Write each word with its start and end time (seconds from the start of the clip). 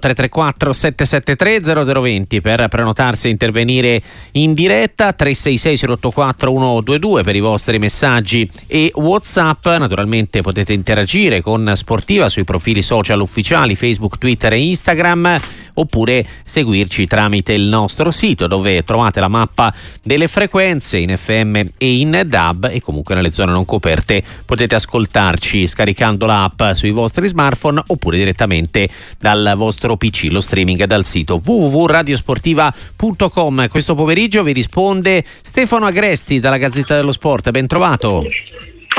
334 0.00 0.72
773 0.72 1.92
0020 1.92 2.40
per 2.40 2.68
prenotarsi 2.68 3.26
e 3.26 3.30
intervenire 3.30 4.00
in 4.34 4.54
diretta 4.54 5.12
366 5.12 5.90
084 5.90 6.52
122 6.52 7.22
per 7.24 7.34
i 7.34 7.40
vostri 7.40 7.80
messaggi 7.80 8.48
e 8.68 8.92
whatsapp. 8.94 9.66
Naturalmente 9.66 10.40
potete 10.40 10.72
interagire 10.72 11.40
con 11.40 11.72
Sportiva 11.74 12.28
sui 12.28 12.44
profili 12.44 12.80
social 12.80 13.20
ufficiali 13.20 13.74
Facebook, 13.74 14.18
Twitter 14.18 14.52
e 14.52 14.60
Instagram 14.60 15.40
oppure 15.80 16.26
seguirci 16.44 17.06
tramite 17.06 17.52
il 17.52 17.62
nostro 17.62 18.10
sito 18.10 18.46
dove 18.46 18.84
trovate 18.84 19.20
la 19.20 19.28
mappa 19.28 19.72
delle 20.02 20.28
frequenze 20.28 20.98
in 20.98 21.16
FM 21.16 21.56
e 21.76 21.98
in 21.98 22.22
DAB 22.26 22.68
e 22.70 22.80
comunque 22.80 23.14
nelle 23.14 23.30
zone 23.30 23.52
non 23.52 23.64
coperte 23.64 24.22
potete 24.44 24.74
ascoltarci 24.74 25.66
scaricando 25.66 26.26
l'app 26.26 26.62
sui 26.72 26.90
vostri 26.90 27.28
smartphone 27.28 27.82
oppure 27.86 28.18
direttamente 28.18 28.88
dal 29.18 29.54
vostro 29.56 29.96
PC, 29.96 30.28
lo 30.30 30.40
streaming 30.40 30.84
dal 30.84 31.04
sito 31.04 31.40
www.radiosportiva.com. 31.44 33.68
Questo 33.68 33.94
pomeriggio 33.94 34.42
vi 34.42 34.52
risponde 34.52 35.24
Stefano 35.42 35.86
Agresti 35.86 36.40
dalla 36.40 36.58
Gazzetta 36.58 36.94
dello 36.94 37.12
Sport. 37.12 37.50
Ben 37.50 37.66
trovato. 37.66 38.24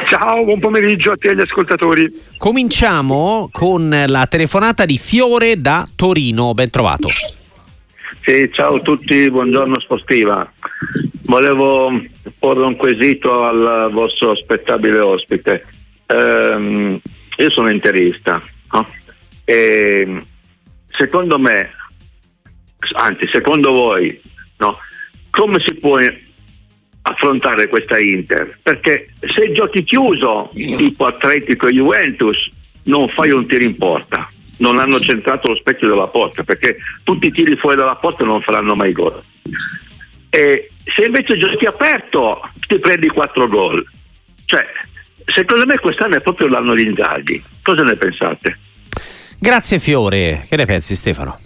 Ciao, 0.09 0.43
buon 0.43 0.59
pomeriggio 0.59 1.11
a 1.11 1.17
te 1.17 1.27
e 1.27 1.31
agli 1.33 1.41
ascoltatori. 1.41 2.11
Cominciamo 2.39 3.47
con 3.51 4.05
la 4.07 4.25
telefonata 4.25 4.83
di 4.83 4.97
Fiore 4.97 5.61
da 5.61 5.87
Torino. 5.95 6.55
Ben 6.55 6.71
trovato. 6.71 7.09
Sì, 8.21 8.49
ciao 8.51 8.77
a 8.77 8.79
tutti, 8.79 9.29
buongiorno 9.29 9.79
Sportiva. 9.79 10.51
Volevo 11.25 11.91
porre 12.39 12.65
un 12.65 12.75
quesito 12.75 13.43
al 13.43 13.91
vostro 13.91 14.31
aspettabile 14.31 14.97
ospite. 14.97 15.67
Eh, 16.07 16.99
io 17.37 17.49
sono 17.51 17.69
interista 17.69 18.41
no? 18.71 18.87
e 19.45 20.23
secondo 20.87 21.37
me, 21.37 21.69
anzi 22.95 23.27
secondo 23.31 23.73
voi, 23.73 24.19
no, 24.57 24.75
come 25.29 25.59
si 25.59 25.75
può 25.75 25.99
affrontare 27.01 27.67
questa 27.67 27.99
Inter? 27.99 28.59
Perché 28.61 29.09
se 29.19 29.51
giochi 29.51 29.83
chiuso, 29.83 30.51
tipo 30.53 31.05
Atletico 31.05 31.67
e 31.67 31.73
Juventus, 31.73 32.51
non 32.83 33.07
fai 33.07 33.31
un 33.31 33.45
tiro 33.47 33.63
in 33.63 33.77
porta. 33.77 34.29
Non 34.57 34.77
hanno 34.77 34.99
centrato 34.99 35.47
lo 35.47 35.55
specchio 35.55 35.87
della 35.87 36.07
porta 36.07 36.43
perché 36.43 36.77
tutti 37.03 37.27
i 37.27 37.31
tiri 37.31 37.55
fuori 37.55 37.77
dalla 37.77 37.95
porta 37.95 38.25
non 38.25 38.41
faranno 38.41 38.75
mai 38.75 38.91
gol. 38.91 39.21
E 40.29 40.69
se 40.83 41.05
invece 41.05 41.37
giochi 41.37 41.65
aperto 41.65 42.41
ti 42.67 42.77
prendi 42.77 43.07
4 43.07 43.47
gol. 43.47 43.85
Cioè, 44.45 44.65
secondo 45.25 45.65
me 45.65 45.77
quest'anno 45.79 46.17
è 46.17 46.21
proprio 46.21 46.47
l'anno 46.47 46.73
di 46.73 46.83
Inzaghi. 46.83 47.41
Cosa 47.63 47.83
ne 47.83 47.95
pensate? 47.95 48.57
Grazie 49.39 49.79
Fiore, 49.79 50.45
che 50.49 50.57
ne 50.57 50.65
pensi 50.65 50.95
Stefano? 50.95 51.39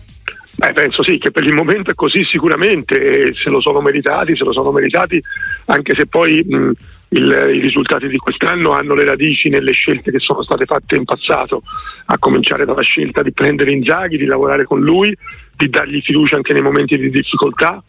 Beh, 0.56 0.72
penso 0.72 1.04
sì 1.04 1.18
che 1.18 1.32
per 1.32 1.46
il 1.46 1.54
momento 1.54 1.92
è 1.92 1.96
così 1.96 2.24
sicuramente 2.26 3.34
se 3.34 3.50
lo 3.50 3.60
sono 3.60 3.82
meritati, 3.82 4.36
se 4.36 4.44
lo 4.44 4.54
sono 4.54 4.72
meritati 4.72 5.22
anche 5.66 5.96
se 5.98 6.06
poi 6.06 6.46
mh, 6.48 6.72
il, 7.10 7.52
i 7.56 7.60
risultati 7.60 8.08
di 8.08 8.18
quest'anno 8.18 8.72
hanno 8.72 8.94
le 8.94 9.06
radici 9.06 9.50
nelle 9.50 9.72
scelte 9.72 10.12
che 10.12 10.20
sono 10.20 10.44
state 10.44 10.66
fatte 10.66 10.96
in 10.96 11.06
passato, 11.06 11.64
a 12.06 12.18
cominciare 12.20 12.66
dalla 12.66 12.84
scelta 12.84 13.24
di 13.24 13.32
prendere 13.32 13.72
Inzaghi, 13.72 14.18
di 14.18 14.26
lavorare 14.26 14.66
con 14.66 14.80
lui, 14.80 15.16
di 15.56 15.70
dargli 15.70 16.02
fiducia 16.02 16.36
anche 16.36 16.54
nei 16.54 16.62
momenti 16.62 16.98
di 16.98 17.10
difficoltà 17.10 17.84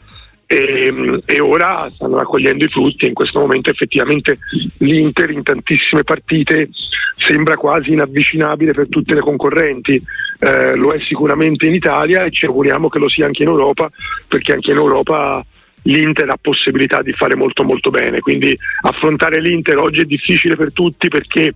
e, 0.46 1.22
e, 1.24 1.40
ora 1.40 1.90
stanno 1.94 2.16
raccogliendo 2.16 2.64
i 2.64 2.68
frutti 2.68 3.06
in 3.06 3.14
questo 3.14 3.40
momento 3.40 3.70
effettivamente 3.70 4.38
l'Inter 4.78 5.30
in 5.30 5.42
tantissime 5.42 6.04
partite 6.04 6.68
sembra 7.16 7.56
quasi 7.56 7.92
inavvicinabile 7.92 8.72
per 8.72 8.88
tutte 8.88 9.14
le 9.14 9.20
concorrenti, 9.20 10.02
eh, 10.44 10.74
lo 10.74 10.92
è 10.92 11.00
sicuramente 11.06 11.66
in 11.66 11.74
Italia 11.74 12.24
e 12.24 12.30
ci 12.30 12.44
auguriamo 12.44 12.88
che 12.88 12.98
lo 12.98 13.08
sia 13.08 13.26
anche 13.26 13.42
in 13.42 13.48
Europa 13.48 13.88
perché 14.28 14.52
anche 14.52 14.72
in 14.72 14.76
Europa 14.76 15.44
l'Inter 15.82 16.30
ha 16.30 16.38
possibilità 16.40 17.02
di 17.02 17.12
fare 17.12 17.36
molto 17.36 17.62
molto 17.64 17.90
bene, 17.90 18.20
quindi 18.20 18.56
affrontare 18.82 19.40
l'Inter 19.40 19.78
oggi 19.78 20.00
è 20.00 20.04
difficile 20.04 20.56
per 20.56 20.72
tutti 20.72 21.08
perché, 21.08 21.52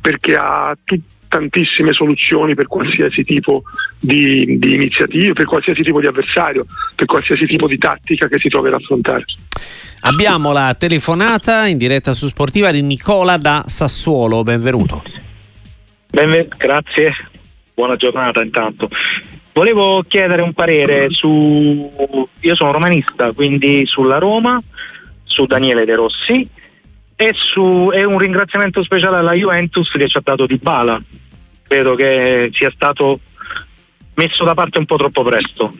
perché 0.00 0.34
ha 0.34 0.76
tutti 0.84 1.16
tantissime 1.28 1.92
soluzioni 1.92 2.54
per 2.54 2.66
qualsiasi 2.66 3.22
tipo 3.22 3.62
di, 3.98 4.58
di 4.58 4.72
iniziativa, 4.72 5.34
per 5.34 5.44
qualsiasi 5.44 5.82
tipo 5.82 6.00
di 6.00 6.06
avversario, 6.06 6.64
per 6.96 7.06
qualsiasi 7.06 7.44
tipo 7.46 7.68
di 7.68 7.76
tattica 7.78 8.26
che 8.26 8.38
si 8.38 8.48
trovi 8.48 8.68
ad 8.68 8.74
affrontare. 8.74 9.24
Abbiamo 10.00 10.52
la 10.52 10.74
telefonata 10.78 11.66
in 11.66 11.76
diretta 11.76 12.14
su 12.14 12.28
Sportiva 12.28 12.70
di 12.70 12.82
Nicola 12.82 13.36
da 13.36 13.62
Sassuolo, 13.66 14.42
benvenuto. 14.42 15.02
Benven- 16.10 16.48
grazie, 16.56 17.12
buona 17.78 17.94
giornata 17.94 18.42
intanto. 18.42 18.88
Volevo 19.52 20.02
chiedere 20.02 20.42
un 20.42 20.52
parere 20.52 21.10
su, 21.10 22.26
io 22.40 22.54
sono 22.56 22.72
romanista, 22.72 23.30
quindi 23.30 23.86
sulla 23.86 24.18
Roma, 24.18 24.60
su 25.22 25.46
Daniele 25.46 25.84
De 25.84 25.94
Rossi 25.94 26.48
e, 27.14 27.30
su, 27.32 27.90
e 27.92 28.04
un 28.04 28.18
ringraziamento 28.18 28.82
speciale 28.82 29.18
alla 29.18 29.32
Juventus 29.32 29.88
che 29.90 30.08
ci 30.08 30.16
ha 30.16 30.22
dato 30.24 30.46
Di 30.46 30.56
Bala. 30.56 31.00
Credo 31.68 31.94
che 31.94 32.50
sia 32.52 32.72
stato 32.74 33.20
messo 34.14 34.42
da 34.42 34.54
parte 34.54 34.80
un 34.80 34.86
po' 34.86 34.96
troppo 34.96 35.22
presto. 35.22 35.72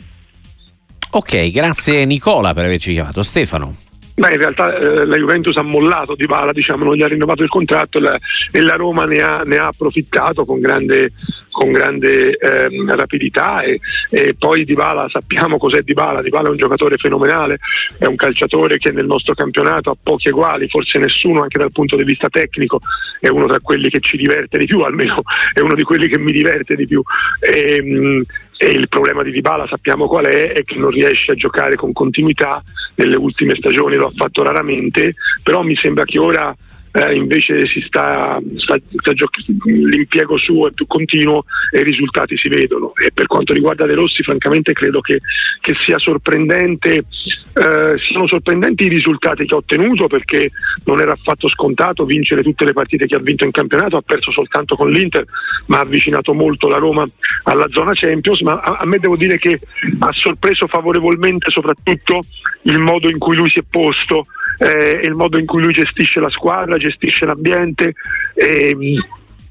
Ok, 1.10 1.50
grazie 1.50 2.04
Nicola 2.04 2.54
per 2.54 2.66
averci 2.66 2.92
chiamato. 2.92 3.25
Stefano. 3.25 3.75
Beh, 4.15 4.32
in 4.32 4.38
realtà 4.38 4.76
eh, 4.76 5.06
la 5.06 5.16
Juventus 5.16 5.56
ha 5.56 5.62
mollato 5.62 6.16
Di 6.16 6.26
Bala, 6.26 6.53
diciamo, 6.53 6.84
non 6.84 6.94
gli 6.94 7.03
ha 7.03 7.09
rinnovato 7.09 7.44
il 7.44 7.48
contratto 7.48 8.00
la, 8.00 8.19
e 8.50 8.60
la 8.60 8.75
Roma 8.75 9.04
ne 9.04 9.19
ha, 9.19 9.42
ne 9.44 9.56
ha 9.56 9.69
approfittato 9.69 10.44
con 10.44 10.59
grande, 10.59 11.12
con 11.59 11.73
grande 11.73 12.37
ehm, 12.37 12.95
rapidità 12.95 13.63
e, 13.63 13.81
e, 14.11 14.37
poi 14.39 14.65
Di 14.65 14.75
Bala 14.75 15.09
sappiamo 15.09 15.59
cos'è 15.59 15.81
Di 15.81 15.93
Bala, 15.93 16.23
Di 16.23 16.29
Bala 16.29 16.47
è 16.47 16.51
un 16.51 16.57
giocatore 16.57 16.97
fenomenale, 16.99 17.59
è 17.99 18.07
un 18.07 18.15
calciatore 18.15 18.79
che 18.79 18.93
nel 18.93 19.07
nostro 19.07 19.35
campionato 19.35 19.91
ha 19.91 19.97
pochi 20.01 20.29
eguali, 20.29 20.69
forse 20.69 20.99
nessuno 20.99 21.43
anche 21.43 21.59
dal 21.59 21.73
punto 21.73 21.97
di 21.97 22.05
vista 22.05 22.29
tecnico, 22.29 22.79
è 23.19 23.27
uno 23.27 23.47
tra 23.47 23.59
quelli 23.61 23.91
che 23.91 23.99
ci 23.99 24.17
diverte 24.17 24.57
di 24.57 24.67
più, 24.67 24.83
almeno 24.83 25.21
è 25.53 25.59
uno 25.59 25.75
di 25.75 25.83
quelli 25.83 26.07
che 26.07 26.19
mi 26.19 26.31
diverte 26.31 26.77
di 26.77 26.87
più. 26.87 27.03
E, 27.41 27.75
ehm, 27.75 28.23
e 28.61 28.71
il 28.71 28.89
problema 28.89 29.23
di 29.23 29.31
Dybala 29.31 29.67
sappiamo 29.69 30.07
qual 30.07 30.27
è, 30.27 30.53
è 30.53 30.63
che 30.63 30.77
non 30.77 30.91
riesce 30.91 31.33
a 31.33 31.35
giocare 31.35 31.75
con 31.75 31.93
continuità, 31.93 32.63
nelle 32.97 33.17
ultime 33.17 33.55
stagioni 33.57 33.97
lo 33.97 34.07
ha 34.07 34.13
fatto 34.15 34.45
raramente, 34.45 35.15
però 35.43 35.63
mi 35.63 35.77
sembra 35.77 36.05
che 36.05 36.19
ora 36.19 36.55
eh, 36.93 37.15
invece 37.15 37.60
sta, 37.87 38.41
sta, 38.56 38.78
sta 38.97 39.12
gioc- 39.12 39.44
l'impiego 39.65 40.38
suo 40.38 40.69
è 40.69 40.72
più 40.72 40.87
continuo 40.87 41.44
e 41.71 41.81
i 41.81 41.84
risultati 41.84 42.37
si 42.37 42.49
vedono. 42.49 42.93
E 42.94 43.10
per 43.12 43.26
quanto 43.26 43.53
riguarda 43.53 43.87
De 43.87 43.94
Rossi, 43.94 44.22
francamente 44.22 44.72
credo 44.72 45.00
che, 45.00 45.21
che 45.60 45.75
sia 45.84 45.98
sorprendente, 45.98 47.04
eh, 47.53 47.98
siano 47.98 48.27
sorprendenti 48.27 48.84
i 48.84 48.88
risultati 48.88 49.44
che 49.44 49.54
ha 49.54 49.59
ottenuto 49.59 50.06
perché 50.06 50.50
non 50.84 51.00
era 51.00 51.12
affatto 51.12 51.48
scontato 51.48 52.04
vincere 52.04 52.43
tutte 52.43 52.65
le 52.65 52.72
partite 52.72 53.06
che 53.06 53.16
ha 53.16 53.21
vinto 53.21 53.44
in 53.44 53.50
campionato, 53.50 53.97
ha 53.97 54.03
perso 54.03 54.31
soltanto 54.31 54.75
con 54.75 54.91
l'Inter, 54.91 55.25
ma 55.66 55.78
ha 55.78 55.82
avvicinato 55.82 56.32
molto 56.32 56.69
la 56.69 56.78
Roma 56.78 57.06
alla 57.44 57.66
zona 57.71 57.93
Champions. 57.94 58.41
Ma 58.41 58.60
a, 58.60 58.78
a 58.81 58.87
me 58.87 58.98
devo 58.98 59.16
dire 59.16 59.38
che 59.38 59.60
ha 59.98 60.12
sorpreso 60.12 60.66
favorevolmente 60.66 61.50
soprattutto 61.50 62.21
il 62.62 62.78
modo 62.78 63.10
in 63.10 63.19
cui 63.19 63.37
lui 63.37 63.48
si 63.50 63.59
è 63.59 63.65
posto 63.69 64.25
eh, 64.59 65.01
il 65.03 65.15
modo 65.15 65.39
in 65.39 65.47
cui 65.47 65.63
lui 65.63 65.73
gestisce 65.73 66.21
la 66.21 66.31
squadra, 66.31 66.77
gestisce 66.77 67.25
l'ambiente, 67.25 67.95
eh, 68.35 68.77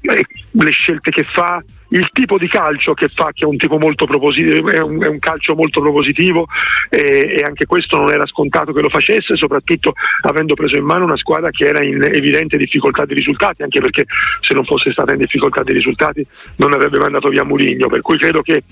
le 0.00 0.70
scelte 0.70 1.10
che 1.10 1.24
fa, 1.24 1.62
il 1.90 2.08
tipo 2.12 2.36
di 2.38 2.48
calcio 2.48 2.92
che 2.92 3.08
fa, 3.08 3.30
che 3.32 3.44
è 3.44 3.46
un 3.46 3.56
è 3.58 4.78
un, 4.80 5.02
è 5.02 5.08
un 5.08 5.18
calcio 5.18 5.54
molto 5.54 5.80
propositivo 5.80 6.46
e, 6.90 7.36
e, 7.38 7.42
anche 7.44 7.66
questo 7.66 7.96
non 7.96 8.10
era 8.10 8.26
scontato 8.26 8.72
che 8.72 8.80
lo 8.80 8.88
facesse, 8.90 9.36
soprattutto 9.36 9.94
avendo 10.22 10.54
preso 10.54 10.76
in 10.76 10.84
mano 10.84 11.04
una 11.04 11.16
squadra 11.16 11.50
che 11.50 11.64
era 11.64 11.82
in 11.82 12.02
evidente 12.02 12.56
difficoltà 12.56 13.04
di 13.06 13.14
risultati, 13.14 13.62
anche 13.62 13.80
perché 13.80 14.04
se 14.40 14.54
non 14.54 14.64
fosse 14.64 14.92
stata 14.92 15.12
in 15.12 15.18
difficoltà 15.18 15.62
di 15.62 15.72
risultati 15.72 16.26
non 16.56 16.74
avrebbe 16.74 16.98
mandato 16.98 17.28
via 17.28 17.44
Murigno, 17.44 17.88
per 17.88 18.00
cui 18.00 18.18
credo 18.18 18.42
che 18.42 18.62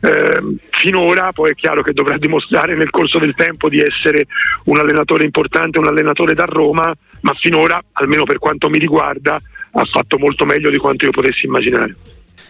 eh, 0.00 0.56
finora 0.70 1.32
poi 1.32 1.50
è 1.50 1.54
chiaro 1.54 1.82
che 1.82 1.92
dovrà 1.92 2.16
dimostrare 2.16 2.74
nel 2.74 2.90
corso 2.90 3.18
del 3.18 3.34
tempo 3.34 3.68
di 3.68 3.80
essere 3.80 4.26
un 4.64 4.78
allenatore 4.78 5.24
importante, 5.24 5.78
un 5.78 5.86
allenatore 5.86 6.34
da 6.34 6.44
Roma, 6.44 6.92
ma 7.20 7.34
finora, 7.34 7.82
almeno 7.92 8.24
per 8.24 8.38
quanto 8.38 8.68
mi 8.70 8.78
riguarda, 8.78 9.40
ha 9.72 9.84
fatto 9.84 10.18
molto 10.18 10.44
meglio 10.44 10.70
di 10.70 10.78
quanto 10.78 11.04
io 11.04 11.10
potessi 11.10 11.46
immaginare. 11.46 11.94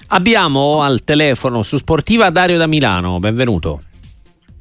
Abbiamo 0.08 0.82
al 0.82 1.02
telefono 1.02 1.62
su 1.62 1.76
Sportiva 1.76 2.30
Dario 2.30 2.56
da 2.56 2.66
Milano, 2.66 3.18
benvenuto. 3.18 3.82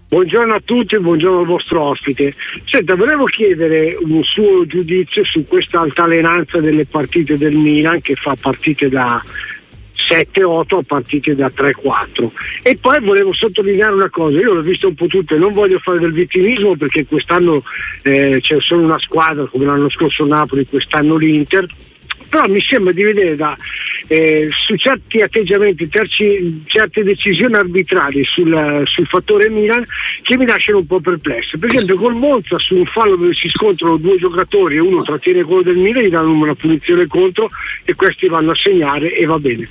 Buongiorno 0.10 0.56
a 0.56 0.62
tutti 0.66 0.96
e 0.96 1.00
buongiorno 1.00 1.42
al 1.42 1.46
vostro 1.46 1.84
ospite. 1.84 2.34
Senta, 2.66 2.96
volevo 2.96 3.26
chiedere 3.26 3.96
un 4.02 4.24
suo 4.24 4.66
giudizio 4.66 5.24
su 5.24 5.46
questa 5.48 5.82
altalenanza 5.82 6.60
delle 6.60 6.88
partite 6.88 7.38
del 7.38 7.54
Milan 7.54 8.02
che 8.02 8.16
fa 8.16 8.36
partite 8.40 8.90
da 8.90 9.24
7-8 10.08 10.84
partite 10.86 11.36
da 11.36 11.48
3-4. 11.48 12.30
E 12.64 12.78
poi 12.80 13.00
volevo 13.02 13.34
sottolineare 13.34 13.94
una 13.94 14.10
cosa, 14.10 14.40
io 14.40 14.54
l'ho 14.54 14.62
visto 14.62 14.88
un 14.88 14.96
po' 14.96 15.08
tutte, 15.08 15.38
non 15.38 15.54
voglio 15.54 15.80
fare 15.80 16.00
del 16.00 16.14
vittimismo 16.14 16.76
perché 16.76 17.06
quest'anno 17.06 17.64
eh, 18.04 18.40
c'è 18.42 18.58
solo 18.60 18.84
una 18.84 19.00
squadra 19.00 19.46
come 19.46 19.66
l'anno 19.66 19.90
scorso 19.90 20.26
Napoli, 20.26 20.66
quest'anno 20.66 21.18
l'Inter, 21.18 21.66
però 22.30 22.48
mi 22.48 22.62
sembra 22.62 22.94
di 22.94 23.04
vedere 23.04 23.36
da, 23.36 23.58
eh, 24.08 24.48
su 24.50 24.76
certi 24.76 25.20
atteggiamenti, 25.20 25.88
terci, 25.88 26.64
certe 26.66 27.04
decisioni 27.04 27.56
arbitrarie 27.56 28.24
sul, 28.24 28.84
sul, 28.86 29.08
fattore 29.08 29.50
Milan 29.50 29.84
che 30.22 30.38
mi 30.38 30.46
lasciano 30.46 30.80
un 30.80 30.88
po' 30.88 31.00
perplesso. 31.00 31.58
Per 31.58 31.70
esempio 31.70 31.98
col 31.98 32.16
Monza 32.16 32.58
su 32.58 32.76
un 32.76 32.86
fallo 32.86 33.16
dove 33.16 33.34
si 33.34 33.50
scontrano 33.50 33.98
due 33.98 34.18
giocatori 34.18 34.76
e 34.76 34.80
uno 34.80 35.04
trattiene 35.04 35.44
quello 35.44 35.64
del 35.64 35.78
Milan, 35.78 36.04
gli 36.04 36.10
danno 36.10 36.32
una 36.32 36.56
punizione 36.56 37.08
contro 37.08 37.50
e 37.84 37.94
questi 37.96 38.28
vanno 38.28 38.52
a 38.52 38.56
segnare 38.56 39.14
e 39.14 39.26
va 39.26 39.38
bene. 39.38 39.68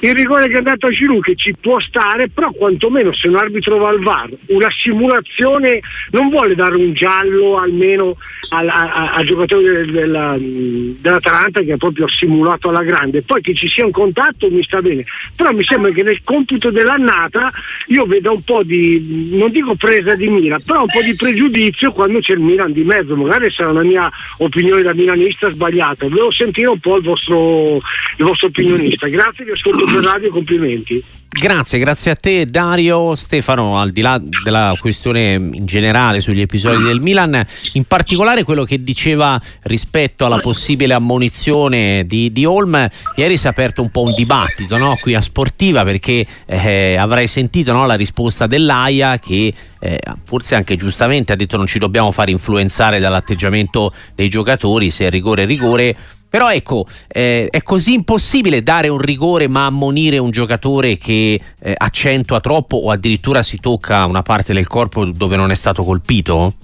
Il 0.00 0.14
rigore 0.14 0.48
che 0.48 0.54
è 0.54 0.58
andato 0.58 0.86
a 0.86 0.90
Giroud 0.90 1.22
che 1.22 1.36
ci 1.36 1.54
può 1.60 1.78
stare, 1.78 2.28
però 2.28 2.50
quantomeno 2.50 3.12
se 3.12 3.28
un 3.28 3.36
arbitro 3.36 3.76
va 3.76 3.90
al 3.90 4.00
VAR, 4.00 4.30
una 4.46 4.68
simulazione 4.82 5.80
non 6.10 6.28
vuole 6.28 6.54
dare 6.54 6.76
un 6.76 6.92
giallo 6.92 7.58
almeno 7.58 8.16
al, 8.48 8.68
a, 8.68 9.12
al 9.12 9.24
giocatore 9.24 9.84
della, 9.86 10.36
dell'Atalanta 10.38 11.60
che 11.60 11.72
ha 11.72 11.76
proprio 11.76 12.01
simulato 12.08 12.68
alla 12.68 12.82
grande, 12.82 13.22
poi 13.22 13.40
che 13.40 13.54
ci 13.54 13.68
sia 13.68 13.84
un 13.84 13.90
contatto 13.90 14.50
mi 14.50 14.62
sta 14.62 14.80
bene, 14.80 15.04
però 15.34 15.52
mi 15.52 15.64
sembra 15.64 15.90
che 15.90 16.02
nel 16.02 16.20
computo 16.22 16.70
dell'annata 16.70 17.50
io 17.88 18.06
vedo 18.06 18.32
un 18.32 18.42
po' 18.42 18.62
di, 18.62 19.30
non 19.32 19.50
dico 19.50 19.74
presa 19.74 20.14
di 20.14 20.28
mira, 20.28 20.58
però 20.58 20.80
un 20.80 20.92
po' 20.92 21.02
di 21.02 21.14
pregiudizio 21.14 21.92
quando 21.92 22.20
c'è 22.20 22.34
il 22.34 22.40
Milan 22.40 22.72
di 22.72 22.84
mezzo, 22.84 23.16
magari 23.16 23.50
sarà 23.50 23.72
la 23.72 23.82
mia 23.82 24.10
opinione 24.38 24.82
da 24.82 24.94
milanista 24.94 25.50
sbagliata, 25.52 26.08
volevo 26.08 26.30
sentire 26.30 26.68
un 26.68 26.80
po' 26.80 26.96
il 26.96 27.02
vostro, 27.02 27.76
il 27.76 28.24
vostro 28.24 28.48
opinionista, 28.48 29.06
grazie, 29.08 29.44
vi 29.44 29.50
ascolto 29.50 29.84
per 29.84 30.02
radio, 30.02 30.30
complimenti. 30.30 31.20
Grazie, 31.34 31.78
grazie 31.78 32.10
a 32.10 32.14
te 32.14 32.44
Dario. 32.44 33.14
Stefano, 33.14 33.78
al 33.78 33.90
di 33.90 34.02
là 34.02 34.20
della 34.20 34.74
questione 34.78 35.32
in 35.32 35.64
generale 35.64 36.20
sugli 36.20 36.42
episodi 36.42 36.82
del 36.82 37.00
Milan, 37.00 37.42
in 37.72 37.84
particolare 37.84 38.42
quello 38.44 38.64
che 38.64 38.82
diceva 38.82 39.40
rispetto 39.62 40.26
alla 40.26 40.40
possibile 40.40 40.92
ammonizione 40.92 42.04
di, 42.06 42.30
di 42.32 42.44
Holm, 42.44 42.86
ieri 43.16 43.38
si 43.38 43.46
è 43.46 43.48
aperto 43.48 43.80
un 43.80 43.90
po' 43.90 44.02
un 44.02 44.12
dibattito 44.12 44.76
no? 44.76 44.98
qui 45.00 45.14
a 45.14 45.22
Sportiva 45.22 45.84
perché 45.84 46.26
eh, 46.44 46.96
avrai 46.96 47.26
sentito 47.26 47.72
no? 47.72 47.86
la 47.86 47.94
risposta 47.94 48.46
dell'AIA 48.46 49.18
che 49.18 49.54
eh, 49.80 49.98
forse 50.24 50.54
anche 50.54 50.76
giustamente 50.76 51.32
ha 51.32 51.36
detto 51.36 51.56
non 51.56 51.66
ci 51.66 51.78
dobbiamo 51.78 52.10
far 52.10 52.28
influenzare 52.28 53.00
dall'atteggiamento 53.00 53.94
dei 54.14 54.28
giocatori, 54.28 54.90
se 54.90 55.06
è 55.06 55.10
rigore 55.10 55.44
è 55.44 55.46
rigore 55.46 55.96
però 56.32 56.50
ecco, 56.50 56.86
eh, 57.08 57.48
è 57.50 57.62
così 57.62 57.92
impossibile 57.92 58.62
dare 58.62 58.88
un 58.88 58.96
rigore 58.96 59.48
ma 59.48 59.66
ammonire 59.66 60.16
un 60.16 60.30
giocatore 60.30 60.96
che 60.96 61.38
eh, 61.60 61.74
accentua 61.76 62.40
troppo 62.40 62.78
o 62.78 62.90
addirittura 62.90 63.42
si 63.42 63.60
tocca 63.60 64.06
una 64.06 64.22
parte 64.22 64.54
del 64.54 64.66
corpo 64.66 65.04
dove 65.04 65.36
non 65.36 65.50
è 65.50 65.54
stato 65.54 65.84
colpito? 65.84 66.54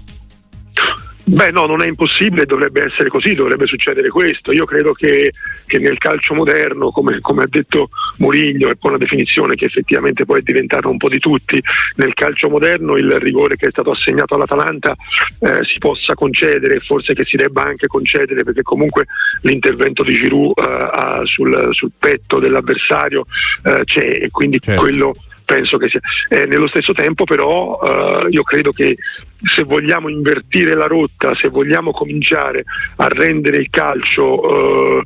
Beh 1.29 1.51
no, 1.51 1.67
non 1.67 1.83
è 1.83 1.87
impossibile, 1.87 2.47
dovrebbe 2.47 2.85
essere 2.85 3.11
così, 3.11 3.35
dovrebbe 3.35 3.67
succedere 3.67 4.09
questo. 4.09 4.51
Io 4.53 4.65
credo 4.65 4.93
che, 4.93 5.33
che 5.67 5.79
nel 5.79 5.99
calcio 5.99 6.33
moderno, 6.33 6.91
come, 6.91 7.21
come, 7.21 7.43
ha 7.43 7.47
detto 7.49 7.91
Mourinho, 8.19 8.71
e 8.71 8.77
poi 8.77 8.93
una 8.93 8.99
definizione 8.99 9.55
che 9.55 9.67
effettivamente 9.67 10.25
poi 10.25 10.41
è 10.41 10.43
diventata 10.43 10.89
un 10.89 10.97
po' 10.97 11.11
di 11.11 11.19
tutti, 11.19 11.61
nel 11.97 12.15
calcio 12.15 12.49
moderno 12.49 12.97
il 12.97 13.13
rigore 13.21 13.57
che 13.57 13.69
è 13.69 13.71
stato 13.71 13.91
assegnato 13.91 14.35
all'Atalanta 14.35 14.95
eh, 15.41 15.65
si 15.71 15.79
possa 15.79 16.15
concedere, 16.15 16.81
forse 16.81 17.13
che 17.13 17.25
si 17.25 17.37
debba 17.37 17.63
anche 17.63 17.87
concedere 17.87 18.43
perché 18.43 18.63
comunque 18.63 19.07
l'intervento 19.43 20.03
di 20.03 20.15
Giroud 20.15 20.55
eh, 20.57 21.27
sul, 21.27 21.69
sul, 21.73 21.91
petto 21.99 22.39
dell'avversario 22.39 23.27
eh, 23.65 23.83
c'è 23.85 24.13
e 24.23 24.29
quindi 24.31 24.59
certo. 24.61 24.81
quello 24.81 25.15
penso 25.49 25.79
che 25.79 25.89
sia. 25.89 26.01
Eh, 26.29 26.45
nello 26.45 26.69
stesso 26.69 26.93
tempo 26.93 27.25
però 27.25 27.81
eh, 27.81 28.29
io 28.29 28.43
credo 28.43 28.71
che 28.71 28.97
se 29.39 29.63
vogliamo 29.63 30.11
invertire 30.11 30.75
la 30.75 30.87
rotta, 30.87 31.35
se 31.41 31.49
vogliamo 31.49 31.91
cominciare 31.93 32.65
a 32.97 33.09
rendere 33.09 33.63
il 33.63 33.69
calcio 33.71 34.99
eh, 34.99 35.03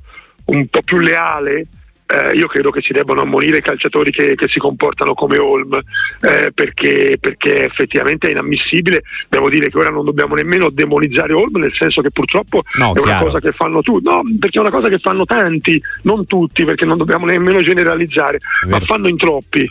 un 0.47 0.67
po' 0.67 0.83
più 0.83 0.99
leale, 0.99 1.67
eh, 2.13 2.37
io 2.37 2.47
credo 2.47 2.71
che 2.71 2.83
si 2.83 2.93
debbano 2.93 3.23
ammonire 3.23 3.59
i 3.59 3.63
calciatori 3.63 4.11
che, 4.11 4.35
che 4.35 4.49
si 4.49 4.59
comportano 4.59 5.15
come 5.15 5.39
Holm 5.39 5.75
eh, 6.21 6.51
perché, 6.53 7.17
perché, 7.19 7.65
effettivamente 7.65 8.29
è 8.29 8.33
inammissibile 8.33 9.03
devo 9.29 9.49
dire 9.49 9.71
che 9.71 9.79
ora 9.79 9.91
non 9.91 10.05
dobbiamo 10.05 10.35
nemmeno 10.35 10.69
demonizzare 10.69 11.33
Holm 11.33 11.59
nel 11.59 11.73
senso 11.73 12.03
che 12.03 12.11
purtroppo 12.11 12.65
no, 12.79 12.93
è 12.93 13.01
chiaro. 13.01 13.09
una 13.09 13.19
cosa 13.19 13.41
che 13.41 13.53
fanno 13.53 13.81
tutti 13.81 14.05
no 14.05 14.23
perché 14.39 14.59
è 14.59 14.61
una 14.61 14.71
cosa 14.71 14.89
che 14.89 14.99
fanno 14.99 15.25
tanti 15.25 15.81
non 16.03 16.27
tutti 16.27 16.65
perché 16.65 16.85
non 16.85 16.99
dobbiamo 16.99 17.25
nemmeno 17.25 17.61
generalizzare 17.61 18.41
ma 18.69 18.79
fanno 18.81 19.09
in 19.09 19.17
troppi 19.17 19.71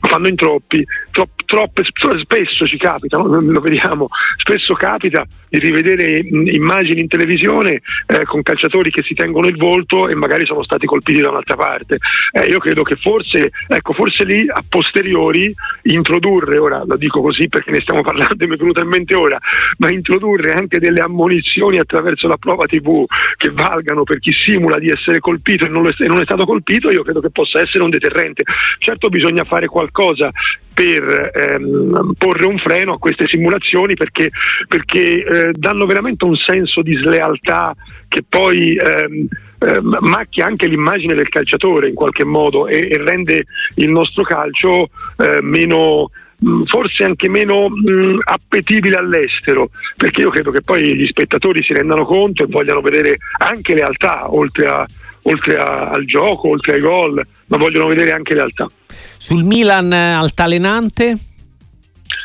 fanno 0.00 0.28
in 0.28 0.36
troppi, 0.36 0.84
troppe, 1.10 1.44
troppe, 1.44 1.84
spesso 1.84 2.66
ci 2.66 2.76
capita, 2.76 3.18
lo 3.18 3.60
vediamo, 3.60 4.06
spesso 4.36 4.74
capita 4.74 5.26
di 5.48 5.58
rivedere 5.58 6.18
immagini 6.18 7.00
in 7.00 7.08
televisione 7.08 7.80
eh, 8.06 8.24
con 8.24 8.42
calciatori 8.42 8.90
che 8.90 9.02
si 9.02 9.14
tengono 9.14 9.46
il 9.46 9.56
volto 9.56 10.08
e 10.08 10.14
magari 10.14 10.46
sono 10.46 10.62
stati 10.62 10.86
colpiti 10.86 11.20
da 11.20 11.30
un'altra 11.30 11.56
parte. 11.56 11.98
Eh, 12.32 12.46
io 12.46 12.58
credo 12.58 12.82
che 12.82 12.96
forse, 12.96 13.50
ecco, 13.66 13.92
forse 13.92 14.24
lì 14.24 14.46
a 14.48 14.62
posteriori 14.68 15.54
introdurre, 15.82 16.58
ora 16.58 16.82
lo 16.84 16.96
dico 16.96 17.20
così 17.20 17.48
perché 17.48 17.70
ne 17.70 17.80
stiamo 17.80 18.02
parlando 18.02 18.44
e 18.44 18.46
mi 18.46 18.54
è 18.54 18.58
venuta 18.58 18.82
in 18.82 18.88
mente 18.88 19.14
ora, 19.14 19.38
ma 19.78 19.90
introdurre 19.90 20.52
anche 20.52 20.78
delle 20.78 21.00
ammonizioni 21.00 21.78
attraverso 21.78 22.26
la 22.28 22.36
prova 22.36 22.66
TV 22.66 23.04
che 23.36 23.50
valgano 23.50 24.04
per 24.04 24.18
chi 24.18 24.32
simula 24.32 24.78
di 24.78 24.88
essere 24.88 25.20
colpito 25.20 25.66
e 25.66 25.68
non, 25.68 25.86
è, 25.86 26.06
non 26.06 26.20
è 26.20 26.24
stato 26.24 26.44
colpito, 26.44 26.90
io 26.90 27.02
credo 27.02 27.20
che 27.20 27.30
possa 27.30 27.60
essere 27.60 27.82
un 27.82 27.90
deterrente. 27.90 28.42
Certo 28.78 29.08
bisogna 29.08 29.44
fare 29.44 29.66
qualcosa 29.66 29.85
qualcosa 29.86 30.30
per 30.74 31.30
ehm, 31.32 32.12
porre 32.18 32.46
un 32.46 32.58
freno 32.58 32.94
a 32.94 32.98
queste 32.98 33.26
simulazioni 33.26 33.94
perché, 33.94 34.30
perché 34.68 35.24
eh, 35.24 35.50
danno 35.52 35.86
veramente 35.86 36.24
un 36.24 36.36
senso 36.36 36.82
di 36.82 36.94
slealtà 36.96 37.74
che 38.08 38.22
poi 38.28 38.76
ehm, 38.76 39.26
ehm, 39.58 39.96
macchia 40.00 40.44
anche 40.44 40.66
l'immagine 40.66 41.14
del 41.14 41.30
calciatore 41.30 41.88
in 41.88 41.94
qualche 41.94 42.24
modo 42.24 42.66
e, 42.66 42.88
e 42.90 42.98
rende 42.98 43.46
il 43.76 43.88
nostro 43.88 44.22
calcio 44.22 44.90
eh, 45.16 45.40
meno 45.40 46.10
mm, 46.46 46.64
forse 46.64 47.04
anche 47.04 47.30
meno 47.30 47.70
mh, 47.70 47.90
mm, 47.90 48.18
appetibile 48.24 48.96
all'estero, 48.96 49.70
perché 49.96 50.20
io 50.20 50.30
credo 50.30 50.50
che 50.50 50.60
poi 50.60 50.94
gli 50.94 51.06
spettatori 51.06 51.62
si 51.62 51.72
rendano 51.72 52.04
conto 52.04 52.42
e 52.42 52.48
vogliano 52.50 52.82
vedere 52.82 53.16
anche 53.38 53.72
realtà 53.72 54.30
oltre, 54.30 54.66
a, 54.66 54.86
oltre 55.28 55.56
a, 55.56 55.90
al 55.90 56.04
gioco, 56.04 56.50
oltre 56.50 56.74
ai 56.74 56.80
gol, 56.80 57.24
ma 57.46 57.56
vogliono 57.56 57.86
vedere 57.86 58.12
anche 58.12 58.34
realtà. 58.34 58.66
Sul 58.88 59.44
Milan 59.44 59.92
altalenante? 59.92 61.16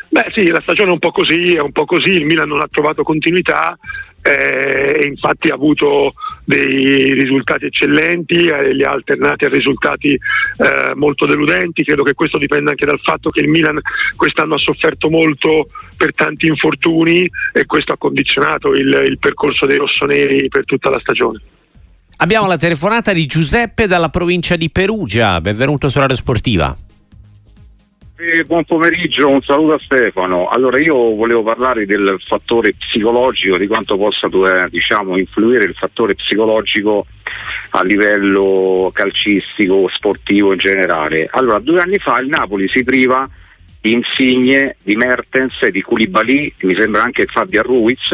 Beh 0.10 0.30
sì, 0.36 0.48
la 0.48 0.60
stagione 0.62 0.90
è 0.90 0.94
un 0.94 1.00
po' 1.00 1.12
così, 1.12 1.54
è 1.54 1.62
un 1.62 1.72
po' 1.72 1.86
così, 1.86 2.12
il 2.12 2.26
Milan 2.26 2.50
non 2.50 2.60
ha 2.60 2.68
trovato 2.70 3.02
continuità 3.02 3.78
eh, 4.22 5.00
e 5.00 5.06
infatti 5.08 5.48
ha 5.48 5.54
avuto 5.54 6.14
dei 6.44 7.14
risultati 7.14 7.66
eccellenti, 7.66 8.36
eh, 8.36 8.74
li 8.74 8.84
ha 8.84 8.92
alternati 8.92 9.46
a 9.46 9.50
risultati 9.50 10.12
eh, 10.12 10.96
molto 10.96 11.26
deludenti, 11.26 11.86
credo 11.86 12.04
che 12.04 12.14
questo 12.14 12.38
dipenda 12.38 12.72
anche 12.72 12.86
dal 12.86 13.00
fatto 13.00 13.30
che 13.30 13.40
il 13.40 13.48
Milan 13.48 13.80
quest'anno 14.18 14.56
ha 14.56 14.60
sofferto 14.60 15.10
molto 15.10 15.68
per 15.96 16.14
tanti 16.14 16.48
infortuni 16.48 17.30
e 17.54 17.66
questo 17.66 17.94
ha 17.94 17.98
condizionato 17.98 18.74
il, 18.74 19.04
il 19.08 19.18
percorso 19.18 19.66
dei 19.66 19.78
rossoneri 19.78 20.50
per 20.50 20.66
tutta 20.66 20.90
la 20.90 21.00
stagione. 21.00 21.42
Abbiamo 22.22 22.46
la 22.46 22.58
telefonata 22.58 23.14
di 23.14 23.26
Giuseppe 23.26 23.88
dalla 23.88 24.10
provincia 24.10 24.56
di 24.56 24.70
Perugia. 24.70 25.42
Benvenuto 25.42 25.90
su 25.90 25.98
Radio 25.98 26.16
Sportiva. 26.16 26.78
Eh, 28.16 28.44
buon 28.44 28.64
pomeriggio, 28.64 29.28
un 29.28 29.42
saluto 29.42 29.74
a 29.74 29.80
Stefano. 29.80 30.48
Allora 30.48 30.80
io 30.80 31.16
volevo 31.16 31.42
parlare 31.42 31.88
del 31.88 32.22
fattore 32.24 32.76
psicologico, 32.76 33.58
di 33.58 33.66
quanto 33.66 33.98
possa 33.98 34.28
eh, 34.28 34.70
diciamo, 34.70 35.18
influire 35.18 35.66
il 35.66 35.74
fattore 35.74 36.14
psicologico 36.14 37.08
a 37.72 37.82
livello 37.82 38.92
calcistico, 38.94 39.90
sportivo 39.92 40.54
in 40.54 40.60
generale. 40.60 41.28
Allora, 41.32 41.58
due 41.58 41.82
anni 41.82 41.98
fa 41.98 42.20
il 42.20 42.28
Napoli 42.28 42.70
si 42.70 42.84
priva 42.84 43.28
di 43.82 43.94
Insigne, 43.94 44.76
di 44.84 44.96
Mertens, 44.96 45.68
di 45.70 45.82
Koulibaly, 45.82 46.54
mi 46.62 46.76
sembra 46.76 47.02
anche 47.02 47.26
Fabio 47.26 47.64
Ruiz 47.64 48.14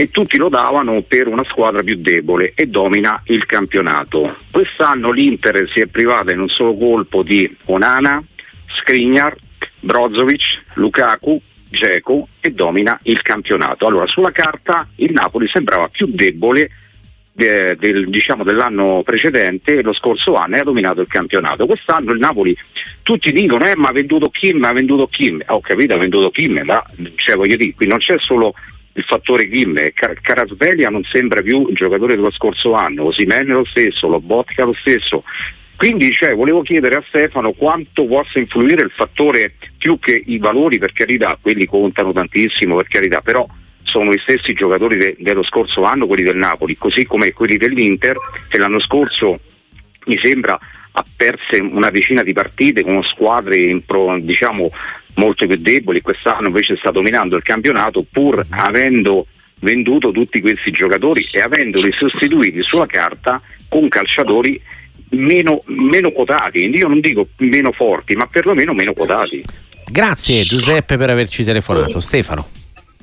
e 0.00 0.10
tutti 0.12 0.36
lo 0.36 0.48
davano 0.48 1.02
per 1.02 1.26
una 1.26 1.42
squadra 1.42 1.82
più 1.82 1.96
debole 1.96 2.52
e 2.54 2.66
domina 2.66 3.20
il 3.24 3.44
campionato. 3.46 4.36
Quest'anno 4.48 5.10
l'Inter 5.10 5.68
si 5.72 5.80
è 5.80 5.86
privata 5.86 6.30
in 6.30 6.38
un 6.38 6.48
solo 6.48 6.76
colpo 6.76 7.24
di 7.24 7.52
Onana, 7.64 8.22
Skriniar, 8.68 9.34
Brozovic, 9.80 10.62
Lukaku, 10.74 11.42
Geco 11.68 12.28
e 12.38 12.52
domina 12.52 12.96
il 13.02 13.20
campionato. 13.22 13.88
Allora 13.88 14.06
sulla 14.06 14.30
carta 14.30 14.86
il 14.96 15.10
Napoli 15.10 15.48
sembrava 15.48 15.88
più 15.88 16.06
debole 16.06 16.70
de, 17.32 17.74
del, 17.76 18.08
diciamo, 18.08 18.44
dell'anno 18.44 19.02
precedente, 19.04 19.82
lo 19.82 19.92
scorso 19.92 20.36
anno 20.36 20.54
e 20.54 20.58
ha 20.60 20.64
dominato 20.64 21.00
il 21.00 21.08
campionato. 21.08 21.66
Quest'anno 21.66 22.12
il 22.12 22.20
Napoli 22.20 22.56
tutti 23.02 23.32
dicono 23.32 23.66
eh, 23.66 23.74
ma 23.74 23.88
ha 23.88 23.92
venduto 23.92 24.30
Kim, 24.30 24.62
ha 24.62 24.72
venduto 24.72 25.08
Kim, 25.08 25.42
ho 25.48 25.60
capito 25.60 25.94
ha 25.94 25.98
venduto 25.98 26.30
Kim, 26.30 26.60
ma 26.62 26.80
cioè, 27.16 27.34
voglio 27.34 27.56
dire, 27.56 27.74
qui 27.74 27.88
non 27.88 27.98
c'è 27.98 28.14
solo 28.20 28.54
il 28.98 29.04
fattore 29.04 29.48
Kim, 29.48 29.74
Car- 29.94 30.20
Carasvelia 30.20 30.90
non 30.90 31.04
sembra 31.04 31.40
più 31.40 31.68
il 31.68 31.76
giocatore 31.76 32.16
dello 32.16 32.32
scorso 32.32 32.72
anno, 32.72 33.04
Osimene 33.04 33.52
lo 33.52 33.64
stesso, 33.64 34.08
Lobotka 34.08 34.64
lo 34.64 34.74
stesso. 34.74 35.22
Quindi 35.76 36.12
cioè, 36.12 36.34
volevo 36.34 36.62
chiedere 36.62 36.96
a 36.96 37.04
Stefano 37.06 37.52
quanto 37.52 38.04
possa 38.06 38.40
influire 38.40 38.82
il 38.82 38.90
fattore 38.90 39.54
più 39.78 40.00
che 40.00 40.20
i 40.26 40.38
valori 40.38 40.78
per 40.78 40.92
carità, 40.92 41.38
quelli 41.40 41.66
contano 41.66 42.12
tantissimo 42.12 42.74
per 42.74 42.88
carità, 42.88 43.20
però 43.20 43.46
sono 43.84 44.10
i 44.10 44.18
stessi 44.18 44.52
giocatori 44.52 44.96
de- 44.96 45.16
dello 45.20 45.44
scorso 45.44 45.84
anno, 45.84 46.08
quelli 46.08 46.24
del 46.24 46.36
Napoli, 46.36 46.76
così 46.76 47.06
come 47.06 47.32
quelli 47.32 47.56
dell'Inter, 47.56 48.16
che 48.48 48.58
l'anno 48.58 48.80
scorso 48.80 49.38
mi 50.06 50.18
sembra 50.18 50.58
ha 50.90 51.04
perso 51.16 51.54
una 51.60 51.90
decina 51.90 52.24
di 52.24 52.32
partite 52.32 52.82
con 52.82 53.00
squadre 53.04 53.80
pro, 53.86 54.18
diciamo, 54.18 54.70
molto 55.18 55.46
più 55.46 55.56
deboli, 55.56 56.00
quest'anno 56.00 56.46
invece 56.46 56.76
sta 56.76 56.90
dominando 56.90 57.36
il 57.36 57.42
campionato 57.42 58.04
pur 58.10 58.44
avendo 58.50 59.26
venduto 59.60 60.12
tutti 60.12 60.40
questi 60.40 60.70
giocatori 60.70 61.28
e 61.30 61.40
avendoli 61.40 61.92
sostituiti 61.92 62.62
sulla 62.62 62.86
carta 62.86 63.40
con 63.68 63.88
calciatori 63.88 64.60
meno, 65.10 65.62
meno 65.66 66.10
quotati, 66.10 66.60
io 66.68 66.88
non 66.88 67.00
dico 67.00 67.28
meno 67.38 67.72
forti, 67.72 68.14
ma 68.14 68.26
perlomeno 68.26 68.72
meno 68.72 68.92
quotati. 68.92 69.42
Grazie 69.90 70.44
Giuseppe 70.44 70.96
per 70.96 71.10
averci 71.10 71.44
telefonato. 71.44 71.98
Stefano. 71.98 72.46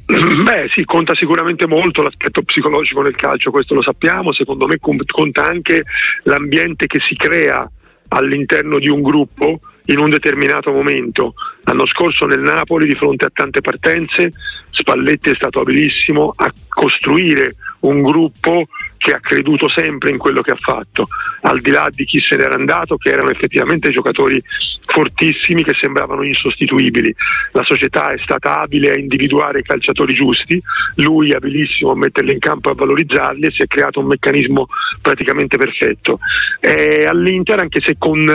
Beh 0.05 0.69
sì, 0.73 0.85
conta 0.85 1.15
sicuramente 1.15 1.65
molto 1.65 2.03
l'aspetto 2.03 2.43
psicologico 2.43 3.01
nel 3.01 3.15
calcio, 3.15 3.49
questo 3.49 3.73
lo 3.73 3.81
sappiamo, 3.81 4.33
secondo 4.33 4.67
me 4.67 4.77
conta 4.79 5.47
anche 5.47 5.83
l'ambiente 6.23 6.85
che 6.85 6.99
si 7.07 7.15
crea 7.15 7.67
all'interno 8.09 8.77
di 8.77 8.87
un 8.87 9.01
gruppo 9.01 9.59
in 9.85 9.99
un 9.99 10.09
determinato 10.09 10.71
momento. 10.71 11.33
L'anno 11.63 11.85
scorso 11.85 12.25
nel 12.25 12.41
Napoli, 12.41 12.87
di 12.87 12.95
fronte 12.95 13.25
a 13.25 13.31
tante 13.33 13.61
partenze, 13.61 14.31
Spalletti 14.75 15.29
è 15.29 15.35
stato 15.35 15.61
abilissimo 15.61 16.33
a 16.35 16.51
costruire 16.67 17.55
un 17.79 18.01
gruppo 18.01 18.67
che 18.97 19.11
ha 19.11 19.19
creduto 19.19 19.69
sempre 19.69 20.09
in 20.09 20.17
quello 20.17 20.41
che 20.41 20.51
ha 20.51 20.57
fatto, 20.59 21.07
al 21.41 21.61
di 21.61 21.69
là 21.69 21.87
di 21.91 22.05
chi 22.05 22.19
se 22.19 22.35
n'era 22.35 22.55
andato, 22.55 22.97
che 22.97 23.09
erano 23.09 23.29
effettivamente 23.29 23.91
giocatori 23.91 24.41
fortissimi 24.85 25.63
che 25.63 25.73
sembravano 25.79 26.23
insostituibili. 26.23 27.13
La 27.51 27.63
società 27.63 28.11
è 28.11 28.17
stata 28.17 28.61
abile 28.61 28.89
a 28.89 28.97
individuare 28.97 29.59
i 29.59 29.63
calciatori 29.63 30.13
giusti, 30.13 30.61
lui 30.95 31.31
abilissimo 31.33 31.91
a 31.91 31.95
metterli 31.95 32.33
in 32.33 32.39
campo 32.39 32.69
e 32.69 32.71
a 32.71 32.75
valorizzarli 32.75 33.45
e 33.45 33.51
si 33.51 33.61
è 33.61 33.67
creato 33.67 33.99
un 33.99 34.07
meccanismo 34.07 34.65
praticamente 35.01 35.55
perfetto. 35.57 36.19
E 36.59 37.05
all'Inter, 37.05 37.59
anche 37.59 37.81
se 37.85 37.95
con 37.97 38.25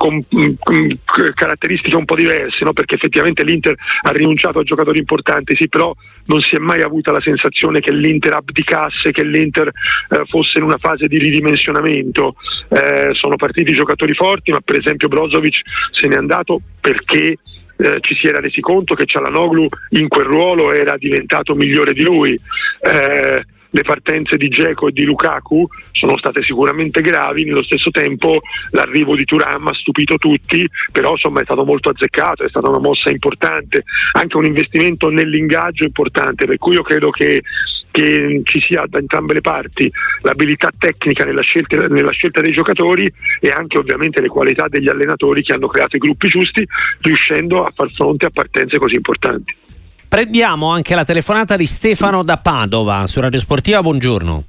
con, 0.00 0.24
con 0.58 0.98
caratteristiche 1.34 1.94
un 1.94 2.06
po' 2.06 2.14
diverse, 2.14 2.64
no? 2.64 2.72
perché 2.72 2.94
effettivamente 2.94 3.44
l'Inter 3.44 3.74
ha 4.00 4.10
rinunciato 4.12 4.60
a 4.60 4.62
giocatori 4.62 4.98
importanti, 4.98 5.54
sì, 5.54 5.68
però 5.70 5.94
non 6.26 6.40
si 6.40 6.54
è 6.54 6.58
mai 6.58 6.82
avuta 6.82 7.10
la 7.10 7.20
sensazione 7.20 7.80
che 7.80 7.92
l'Inter 7.92 8.34
abdicasse, 8.34 9.10
che 9.10 9.24
l'Inter 9.24 9.68
eh, 9.68 10.24
fosse 10.26 10.58
in 10.58 10.64
una 10.64 10.76
fase 10.76 11.06
di 11.06 11.18
ridimensionamento. 11.18 12.34
Eh, 12.68 13.14
sono 13.14 13.36
partiti 13.36 13.72
giocatori 13.72 14.14
forti, 14.14 14.52
ma 14.52 14.60
per 14.60 14.78
esempio 14.78 15.08
Brozovic 15.08 15.62
se 15.92 16.06
n'è 16.06 16.16
andato 16.16 16.60
perché 16.80 17.38
eh, 17.80 17.98
ci 18.00 18.14
si 18.14 18.26
era 18.26 18.40
resi 18.40 18.60
conto 18.60 18.94
che 18.94 19.06
Cialanoglu 19.06 19.66
in 19.90 20.08
quel 20.08 20.26
ruolo 20.26 20.72
era 20.72 20.98
diventato 20.98 21.54
migliore 21.54 21.94
di 21.94 22.02
lui. 22.02 22.38
Eh, 22.80 23.44
le 23.70 23.82
partenze 23.82 24.36
di 24.36 24.48
Geco 24.48 24.88
e 24.88 24.92
di 24.92 25.04
Lukaku 25.04 25.66
sono 25.92 26.16
state 26.16 26.42
sicuramente 26.42 27.00
gravi, 27.00 27.44
nello 27.44 27.62
stesso 27.62 27.90
tempo 27.90 28.40
l'arrivo 28.70 29.14
di 29.14 29.24
Turam 29.24 29.68
ha 29.68 29.74
stupito 29.74 30.16
tutti, 30.16 30.68
però 30.90 31.12
insomma 31.12 31.40
è 31.40 31.44
stato 31.44 31.64
molto 31.64 31.90
azzeccato, 31.90 32.44
è 32.44 32.48
stata 32.48 32.68
una 32.68 32.78
mossa 32.78 33.10
importante, 33.10 33.84
anche 34.12 34.36
un 34.36 34.46
investimento 34.46 35.10
nell'ingaggio 35.10 35.84
importante, 35.84 36.46
per 36.46 36.58
cui 36.58 36.74
io 36.74 36.82
credo 36.82 37.10
che 37.10 37.42
che 37.90 38.42
ci 38.44 38.60
sia 38.60 38.84
da 38.88 38.98
entrambe 38.98 39.34
le 39.34 39.40
parti 39.40 39.90
l'abilità 40.22 40.70
tecnica 40.76 41.24
nella 41.24 41.42
scelta, 41.42 41.88
nella 41.88 42.12
scelta, 42.12 42.40
dei 42.40 42.52
giocatori 42.52 43.12
e 43.40 43.50
anche 43.50 43.78
ovviamente 43.78 44.20
le 44.20 44.28
qualità 44.28 44.68
degli 44.68 44.88
allenatori 44.88 45.42
che 45.42 45.54
hanno 45.54 45.66
creato 45.66 45.96
i 45.96 45.98
gruppi 45.98 46.28
giusti, 46.28 46.66
riuscendo 47.00 47.64
a 47.64 47.72
far 47.74 47.90
fronte 47.90 48.26
a 48.26 48.30
partenze 48.30 48.78
così 48.78 48.94
importanti. 48.94 49.56
Prendiamo 50.10 50.68
anche 50.70 50.96
la 50.96 51.04
telefonata 51.04 51.56
di 51.56 51.66
Stefano 51.66 52.24
da 52.24 52.36
Padova 52.36 53.06
su 53.06 53.20
Radio 53.20 53.38
Sportiva. 53.38 53.80
Buongiorno. 53.80 54.42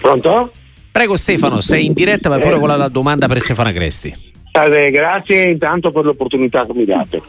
Pronto? 0.00 0.50
Prego 0.90 1.16
Stefano, 1.16 1.60
sei 1.60 1.84
in 1.84 1.92
diretta, 1.92 2.30
vai 2.30 2.40
pure 2.40 2.58
con 2.58 2.68
la 2.68 2.88
domanda 2.88 3.28
per 3.28 3.38
Stefano 3.40 3.68
Agresti. 3.68 4.32
Salve, 4.50 4.90
grazie 4.90 5.50
intanto 5.50 5.90
per 5.90 6.06
l'opportunità 6.06 6.64
che 6.64 6.72
mi 6.72 6.86
date. 6.86 7.20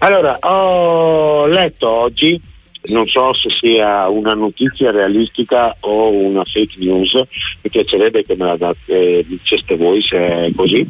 Allora, 0.00 0.38
ho 0.40 1.46
letto 1.46 1.88
oggi 1.88 2.40
non 2.88 3.06
so 3.06 3.32
se 3.34 3.48
sia 3.50 4.08
una 4.08 4.32
notizia 4.32 4.90
realistica 4.90 5.76
o 5.80 6.10
una 6.10 6.44
fake 6.44 6.76
news, 6.78 7.14
mi 7.14 7.70
piacerebbe 7.70 8.24
che 8.24 8.36
me 8.36 8.44
la 8.46 8.56
date, 8.56 8.78
eh, 8.86 9.24
diceste 9.26 9.76
voi 9.76 10.02
se 10.02 10.16
è 10.16 10.50
così, 10.54 10.86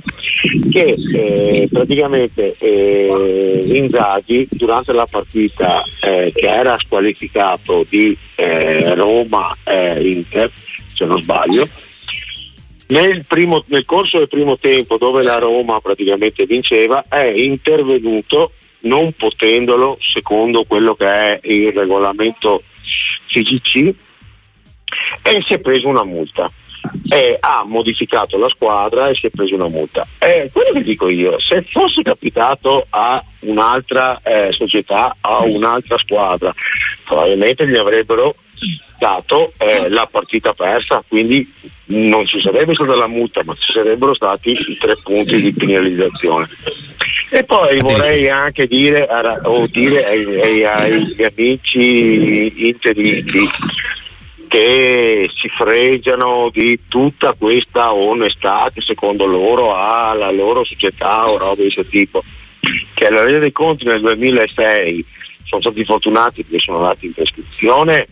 che 0.71 0.97
eh, 1.15 1.69
praticamente 1.71 2.57
eh, 2.59 3.65
Inzaghi 3.67 4.49
durante 4.51 4.93
la 4.93 5.07
partita 5.11 5.83
eh, 6.03 6.33
che 6.35 6.47
era 6.47 6.77
squalificato 6.79 7.85
di 7.89 8.17
eh, 8.37 8.95
Roma-Inter, 8.95 10.45
eh, 10.45 10.51
se 10.93 11.05
non 11.05 11.23
sbaglio, 11.23 11.67
nel, 12.89 13.25
primo, 13.27 13.65
nel, 13.67 13.85
corso 13.85 14.19
del 14.19 14.29
primo 14.29 14.57
tempo 14.57 14.97
dove 14.97 15.23
la 15.23 15.39
Roma 15.39 15.79
praticamente 15.81 16.47
vinceva 16.47 17.05
è 17.07 17.25
intervenuto 17.25 18.53
non 18.81 19.13
potendolo 19.13 19.97
secondo 20.01 20.65
quello 20.65 20.95
che 20.95 21.07
è 21.07 21.41
il 21.45 21.73
regolamento 21.73 22.63
FIGC 23.27 23.95
e 25.23 25.43
si 25.47 25.55
è 25.55 25.59
preso 25.59 25.89
una 25.89 26.05
multa. 26.05 26.51
E 27.11 27.37
ha 27.41 27.65
modificato 27.67 28.39
la 28.39 28.49
squadra 28.49 29.09
e 29.09 29.15
si 29.15 29.27
è 29.27 29.31
preso 29.31 29.55
una 29.55 29.69
multa. 29.69 30.07
E 30.19 30.49
quello 30.53 30.73
che 30.73 30.83
dico 30.83 31.09
io, 31.09 31.39
se 31.41 31.63
fosse 31.63 32.03
capitato 32.03 32.87
a 32.89 33.23
un'altra 33.41 34.21
eh, 34.23 34.53
società, 34.53 35.17
a 35.21 35.43
un'altra 35.43 35.99
squadra, 35.99 36.53
probabilmente 37.05 37.67
gli 37.67 37.77
avrebbero 37.77 38.37
dato 38.99 39.53
eh, 39.59 39.89
la 39.89 40.09
partita 40.11 40.53
persa, 40.53 41.03
quindi 41.07 41.53
non 41.87 42.27
ci 42.27 42.41
sarebbe 42.41 42.75
stata 42.75 42.97
la 42.97 43.07
multa, 43.07 43.43
ma 43.45 43.55
ci 43.55 43.73
sarebbero 43.73 44.15
stati 44.15 44.51
i 44.51 44.77
tre 44.79 44.97
punti 45.03 45.41
di 45.41 45.53
penalizzazione. 45.53 46.49
E 47.31 47.45
poi 47.45 47.79
vorrei 47.81 48.29
anche 48.29 48.67
dire, 48.67 49.07
o 49.43 49.67
dire 49.67 50.07
ai, 50.07 50.41
ai, 50.41 50.65
agli 50.65 51.23
amici 51.23 52.67
interisti 52.69 53.47
che 54.49 55.31
si 55.35 55.49
fregiano 55.51 56.49
di 56.51 56.81
tutta 56.89 57.35
questa 57.35 57.93
onestà 57.93 58.71
che 58.73 58.81
secondo 58.81 59.27
loro 59.27 59.75
ha 59.75 60.15
la 60.15 60.31
loro 60.31 60.65
società 60.65 61.29
o 61.29 61.37
roba 61.37 61.57
di 61.57 61.71
questo 61.73 61.85
tipo, 61.85 62.25
che 62.95 63.07
alla 63.07 63.25
legge 63.25 63.41
dei 63.41 63.53
conti 63.53 63.85
nel 63.85 64.01
2006 64.01 65.05
sono 65.45 65.61
stati 65.61 65.85
fortunati 65.85 66.45
perché 66.45 66.61
sono 66.61 66.79
andati 66.79 67.07
in 67.07 67.13
prescrizione 67.13 68.07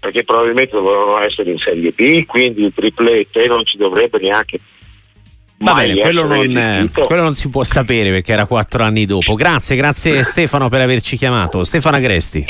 perché 0.00 0.24
probabilmente 0.24 0.76
dovevano 0.76 1.22
essere 1.22 1.50
in 1.50 1.58
Serie 1.58 1.90
B, 1.90 2.26
quindi 2.26 2.64
il 2.64 2.72
triplete 2.74 3.46
non 3.46 3.64
ci 3.64 3.78
dovrebbe 3.78 4.18
neanche 4.18 4.58
Va 5.58 5.74
bene, 5.74 6.00
quello 6.00 6.26
non, 6.26 6.90
quello 6.92 7.22
non, 7.22 7.34
si 7.34 7.48
può 7.48 7.62
sapere 7.62 8.10
perché 8.10 8.32
era 8.32 8.44
quattro 8.46 8.82
anni 8.82 9.06
dopo. 9.06 9.34
Grazie, 9.34 9.76
grazie 9.76 10.22
Stefano 10.24 10.68
per 10.68 10.80
averci 10.80 11.16
chiamato. 11.16 11.64
Stefano 11.64 11.96
Agresti. 11.96 12.44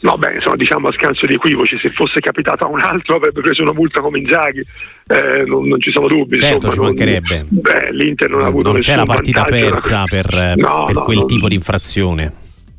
No, 0.00 0.16
beh, 0.16 0.34
insomma, 0.34 0.54
diciamo 0.54 0.86
a 0.86 0.92
scanso 0.92 1.26
di 1.26 1.34
equivoci, 1.34 1.76
se 1.82 1.90
fosse 1.90 2.20
capitato 2.20 2.64
a 2.64 2.68
un 2.68 2.80
altro 2.80 3.16
avrebbe 3.16 3.40
preso 3.40 3.62
una 3.62 3.72
multa 3.72 4.00
come 4.00 4.20
Inzaghi, 4.20 4.60
eh, 5.08 5.42
non, 5.46 5.66
non, 5.66 5.80
ci 5.80 5.90
sono 5.90 6.06
dubbi. 6.06 6.38
Certo, 6.38 6.66
insomma, 6.66 6.72
ci 6.72 6.80
mancherebbe. 6.80 7.46
Non, 7.48 7.60
beh, 7.60 7.90
L'Inter 7.90 8.30
non 8.30 8.42
ha 8.42 8.46
avuto 8.46 8.70
non 8.70 8.80
c'è 8.80 8.94
la 8.94 9.04
partita 9.04 9.42
persa 9.42 10.04
per, 10.04 10.54
no, 10.56 10.84
per 10.84 10.94
no, 10.94 11.02
quel 11.02 11.24
tipo 11.24 11.48
di 11.48 11.56
infrazione. 11.56 12.32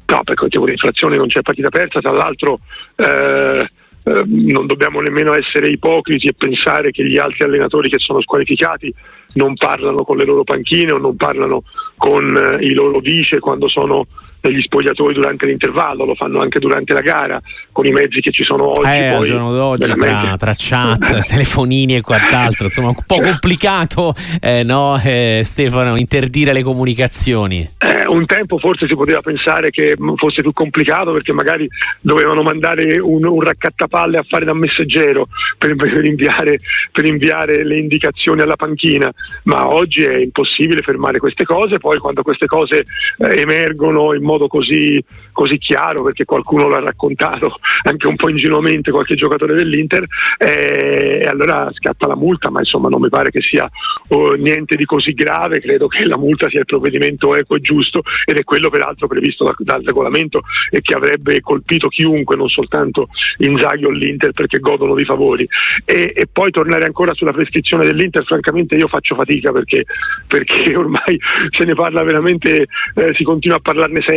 No, 0.06 0.22
per 0.24 0.36
quel 0.36 0.50
tipo 0.50 0.64
di 0.64 0.72
infrazione 0.72 1.18
non 1.18 1.28
c'è 1.28 1.42
partita 1.42 1.68
persa, 1.68 2.00
tra 2.00 2.12
l'altro 2.12 2.60
eh, 2.96 3.68
eh, 4.04 4.24
non 4.26 4.66
dobbiamo 4.66 5.02
nemmeno 5.02 5.34
essere 5.38 5.68
ipocriti 5.68 6.28
e 6.28 6.34
pensare 6.34 6.92
che 6.92 7.06
gli 7.06 7.18
altri 7.18 7.44
allenatori 7.44 7.90
che 7.90 8.00
sono 8.00 8.22
squalificati 8.22 8.94
non 9.38 9.54
parlano 9.56 10.04
con 10.04 10.18
le 10.18 10.26
loro 10.26 10.44
panchine 10.44 10.92
o 10.92 10.98
non 10.98 11.16
parlano 11.16 11.64
con 11.96 12.26
eh, 12.36 12.66
i 12.66 12.74
loro 12.74 13.00
vice 13.00 13.40
quando 13.40 13.70
sono 13.70 14.06
degli 14.40 14.62
spogliatori 14.62 15.14
durante 15.14 15.46
l'intervallo, 15.46 16.06
lo 16.06 16.16
fanno 16.16 16.40
anche 16.40 16.60
durante 16.60 16.94
la 16.94 17.02
gara 17.02 17.42
con 17.72 17.86
i 17.86 17.92
mezzi 17.92 18.22
che 18.22 18.32
ci 18.32 18.44
sono 18.44 18.72
oggi. 18.72 18.90
Eh, 18.90 19.10
poi, 19.12 19.22
al 19.22 19.26
giorno 19.26 19.52
d'oggi 19.52 19.92
tra, 19.92 20.38
tra, 20.38 20.54
chat, 20.56 21.26
telefonini 21.28 21.96
e 21.96 22.02
quant'altro, 22.02 22.66
insomma 22.66 22.90
un 22.90 22.96
po' 23.06 23.18
complicato 23.18 24.14
eh, 24.42 24.64
no, 24.64 25.00
eh, 25.04 25.42
Stefano 25.44 25.98
interdire 25.98 26.54
le 26.54 26.64
comunicazioni. 26.64 27.70
Eh, 27.78 28.08
un 28.08 28.26
tempo 28.26 28.58
forse 28.58 28.88
si 28.88 28.96
poteva 28.96 29.20
pensare 29.22 29.70
che 29.70 29.96
fosse 30.16 30.42
più 30.42 30.54
complicato 30.54 31.12
perché 31.12 31.34
magari 31.34 31.68
dovevano 32.00 32.42
mandare 32.42 33.00
un, 33.00 33.26
un 33.26 33.42
raccattapalle 33.42 34.18
a 34.18 34.26
fare 34.28 34.46
da 34.46 34.54
messaggero 34.54 35.28
per, 35.58 35.76
per, 35.76 36.06
inviare, 36.06 36.60
per 36.92 37.06
inviare 37.06 37.66
le 37.66 37.78
indicazioni 37.78 38.42
alla 38.42 38.56
panchina, 38.56 39.12
ma 39.44 39.68
oggi 39.68 40.04
è 40.04 40.18
impossibile 40.18 40.82
fermare 40.82 41.20
queste 41.20 41.44
cose, 41.44 41.78
poi 41.78 41.98
poi 41.98 42.00
quando 42.00 42.22
queste 42.22 42.46
cose 42.46 42.86
eh, 43.18 43.42
emergono 43.42 44.14
in 44.14 44.24
modo 44.24 44.37
così, 44.46 45.04
così, 45.32 45.58
chiaro, 45.58 46.04
perché 46.04 46.26
qualcuno 46.26 46.70
l'ha 46.70 46.80
raccontato 46.80 47.56
anche 47.84 48.06
un 48.06 48.16
po' 48.16 48.30
ingenuamente 48.30 48.92
qualche 48.92 49.16
giocatore 49.16 49.56
dell'Inter, 49.56 50.06
eh, 50.38 51.22
e 51.24 51.26
allora 51.26 51.72
scatta 51.74 52.06
la 52.06 52.16
multa, 52.16 52.52
ma 52.52 52.60
insomma 52.60 52.90
non 52.90 53.02
mi 53.02 53.10
pare 53.10 53.32
che 53.32 53.42
sia 53.42 53.68
oh, 54.10 54.34
niente 54.34 54.76
di 54.76 54.86
così 54.86 55.14
grave, 55.14 55.60
credo 55.60 55.88
che 55.88 56.06
la 56.06 56.18
multa 56.18 56.48
sia 56.50 56.60
il 56.60 56.66
provvedimento 56.66 57.36
equo 57.36 57.56
e 57.56 57.62
giusto 57.62 58.04
ed 58.26 58.38
è 58.38 58.44
quello 58.44 58.70
peraltro 58.70 59.08
previsto 59.08 59.44
da, 59.44 59.56
dal 59.58 59.84
regolamento 59.84 60.42
e 60.70 60.82
che 60.82 60.94
avrebbe 60.94 61.40
colpito 61.42 61.88
chiunque, 61.88 62.36
non 62.36 62.50
soltanto 62.50 63.08
Inzaghi 63.38 63.86
o 63.86 63.90
l'Inter 63.90 64.32
perché 64.32 64.60
godono 64.60 64.96
di 64.96 65.06
favori. 65.06 65.48
E, 65.86 66.14
e 66.16 66.28
poi 66.32 66.52
tornare 66.52 66.86
ancora 66.86 67.14
sulla 67.14 67.32
prescrizione 67.32 67.86
dell'Inter, 67.86 68.26
francamente 68.26 68.76
io 68.76 68.88
faccio 68.88 69.16
fatica 69.16 69.52
perché, 69.52 69.86
perché 70.28 70.76
ormai 70.76 71.20
se 71.50 71.64
ne 71.66 71.74
parla 71.74 72.04
veramente, 72.04 72.68
eh, 72.96 73.14
si 73.16 73.24
continua 73.24 73.58
a 73.58 73.62
parlarne 73.62 74.02
sempre, 74.06 74.17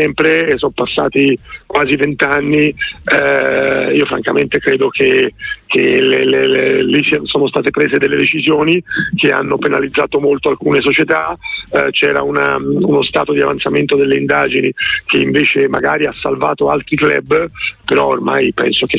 sono 0.57 0.73
passati 0.75 1.39
quasi 1.67 1.97
vent'anni, 1.97 2.75
eh, 3.05 3.93
io 3.95 4.07
francamente 4.07 4.59
credo 4.59 4.89
che, 4.89 5.35
che 5.67 5.81
le, 5.81 6.25
le, 6.25 6.47
le, 6.47 6.85
lì 6.85 7.01
sono 7.25 7.49
state 7.49 7.71
prese 7.71 7.99
delle 7.99 8.17
decisioni 8.17 8.83
che 9.15 9.29
hanno 9.31 9.59
penalizzato 9.59 10.21
molto 10.21 10.49
alcune 10.49 10.81
società, 10.81 11.37
eh, 11.73 11.91
c'era 11.91 12.23
una, 12.23 12.57
uno 12.57 13.03
stato 13.03 13.33
di 13.33 13.41
avanzamento 13.41 13.97
delle 13.97 14.17
indagini 14.17 14.73
che 15.07 15.21
invece 15.21 15.69
magari 15.69 16.05
ha 16.07 16.15
salvato 16.21 16.69
altri 16.71 16.97
club, 16.97 17.49
però 17.85 18.07
ormai 18.07 18.53
penso 18.53 18.87
che 18.87 18.99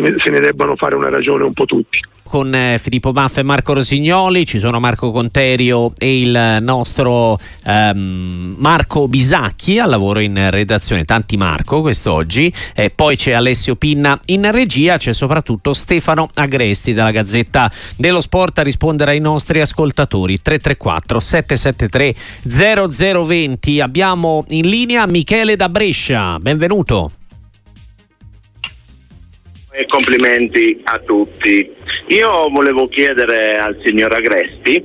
ne, 0.00 0.14
se 0.18 0.30
ne 0.30 0.40
debbano 0.40 0.76
fare 0.76 0.94
una 0.94 1.08
ragione 1.08 1.44
un 1.44 1.52
po' 1.52 1.64
tutti. 1.64 1.98
Con 2.22 2.52
eh, 2.52 2.78
Filippo 2.80 3.12
Baffa 3.12 3.40
e 3.40 3.44
Marco 3.44 3.72
Rosignoli, 3.72 4.44
ci 4.44 4.58
sono 4.58 4.80
Marco 4.80 5.12
Conterio 5.12 5.92
e 5.96 6.20
il 6.20 6.58
nostro 6.60 7.38
ehm, 7.64 8.56
Marco 8.58 9.06
Bisacchi 9.06 9.78
al 9.78 9.88
lavoro 9.88 10.18
in 10.18 10.50
redazione, 10.50 11.04
tanti 11.04 11.36
Marco 11.36 11.82
quest'oggi, 11.82 12.52
eh, 12.74 12.90
poi 12.90 13.16
c'è 13.16 13.30
Alessio 13.30 13.76
Pinna 13.76 14.18
in 14.26 14.50
regia, 14.50 14.96
c'è 14.96 15.12
soprattutto 15.12 15.72
Stefano 15.72 16.28
Agresti 16.34 16.92
dalla 16.92 17.12
Gazzetta 17.12 17.70
dello 17.96 18.20
Sport 18.20 18.58
a 18.58 18.62
rispondere 18.62 19.12
ai 19.12 19.20
nostri 19.20 19.60
ascoltatori. 19.60 20.42
334 20.42 21.20
773 21.20 22.14
0020. 23.22 23.80
Abbiamo 23.80 24.44
in 24.48 24.68
linea 24.68 25.06
Michele 25.06 25.54
da 25.54 25.68
Brescia, 25.68 26.38
benvenuto 26.40 27.12
e 29.76 29.86
complimenti 29.86 30.80
a 30.84 30.98
tutti. 31.04 31.70
Io 32.08 32.48
volevo 32.50 32.88
chiedere 32.88 33.58
al 33.58 33.78
signor 33.84 34.12
Agresti, 34.12 34.82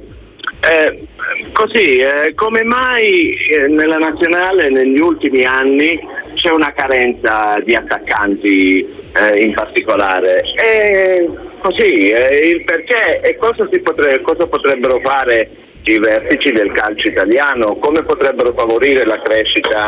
eh, 0.63 1.07
così, 1.53 1.95
eh, 1.95 2.33
come 2.35 2.63
mai 2.63 3.33
eh, 3.33 3.67
nella 3.67 3.97
nazionale 3.97 4.69
negli 4.69 4.99
ultimi 4.99 5.43
anni 5.43 5.99
c'è 6.35 6.51
una 6.51 6.71
carenza 6.73 7.59
di 7.63 7.73
attaccanti 7.73 8.87
eh, 9.13 9.39
in 9.39 9.53
particolare? 9.53 10.43
E 10.55 11.27
così, 11.59 12.09
eh, 12.09 12.47
il 12.47 12.63
perché 12.63 13.21
e 13.21 13.37
cosa, 13.37 13.67
potrebbe, 13.81 14.21
cosa 14.21 14.45
potrebbero 14.45 14.99
fare 14.99 15.49
i 15.83 15.97
vertici 15.97 16.51
del 16.51 16.71
calcio 16.71 17.09
italiano? 17.09 17.77
Come 17.77 18.03
potrebbero 18.03 18.53
favorire 18.53 19.03
la 19.03 19.19
crescita 19.19 19.87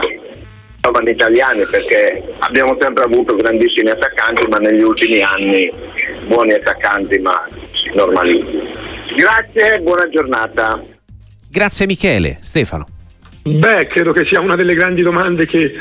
giovani 0.83 1.11
italiani 1.11 1.65
perché 1.65 2.35
abbiamo 2.39 2.75
sempre 2.77 3.05
avuto 3.05 3.35
grandissimi 3.35 3.89
attaccanti 3.89 4.45
ma 4.47 4.57
negli 4.57 4.81
ultimi 4.81 5.21
anni 5.21 5.71
buoni 6.27 6.53
attaccanti 6.53 7.19
ma 7.19 7.47
normalissimi. 7.93 8.69
Grazie, 9.15 9.79
buona 9.79 10.09
giornata. 10.09 10.81
Grazie 11.49 11.85
Michele. 11.85 12.37
Stefano. 12.41 12.85
Beh, 13.43 13.87
credo 13.87 14.11
che 14.11 14.25
sia 14.25 14.41
una 14.41 14.55
delle 14.55 14.73
grandi 14.73 15.01
domande 15.01 15.45
che, 15.45 15.73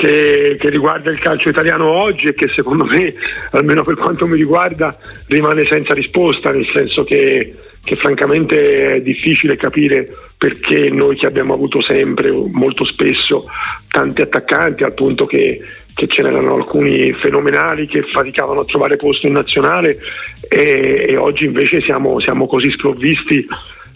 che, 0.00 0.56
che, 0.58 0.70
riguarda 0.70 1.10
il 1.10 1.18
calcio 1.18 1.50
italiano 1.50 1.86
oggi 1.86 2.28
e 2.28 2.34
che 2.34 2.48
secondo 2.48 2.86
me, 2.86 3.12
almeno 3.50 3.84
per 3.84 3.96
quanto 3.96 4.24
mi 4.24 4.36
riguarda, 4.36 4.96
rimane 5.26 5.66
senza 5.68 5.92
risposta, 5.92 6.50
nel 6.50 6.66
senso 6.72 7.04
che, 7.04 7.54
che 7.84 7.96
francamente 7.96 8.94
è 8.94 9.02
difficile 9.02 9.56
capire 9.56 10.08
perché 10.38 10.88
noi 10.88 11.16
che 11.16 11.26
abbiamo 11.26 11.52
avuto 11.52 11.82
sempre, 11.82 12.32
molto 12.32 12.86
spesso, 12.86 13.44
tanti 13.90 14.22
attaccanti 14.22 14.84
al 14.84 14.94
punto 14.94 15.26
che, 15.26 15.60
che 15.94 16.06
ce 16.06 16.22
n'erano 16.22 16.54
alcuni 16.54 17.12
fenomenali 17.20 17.86
che 17.86 18.02
faticavano 18.10 18.60
a 18.60 18.64
trovare 18.64 18.96
posto 18.96 19.26
in 19.26 19.34
nazionale 19.34 19.98
e, 20.48 21.04
e 21.10 21.16
oggi 21.18 21.44
invece 21.44 21.82
siamo, 21.82 22.18
siamo 22.20 22.46
così 22.46 22.70
sprovvisti 22.70 23.46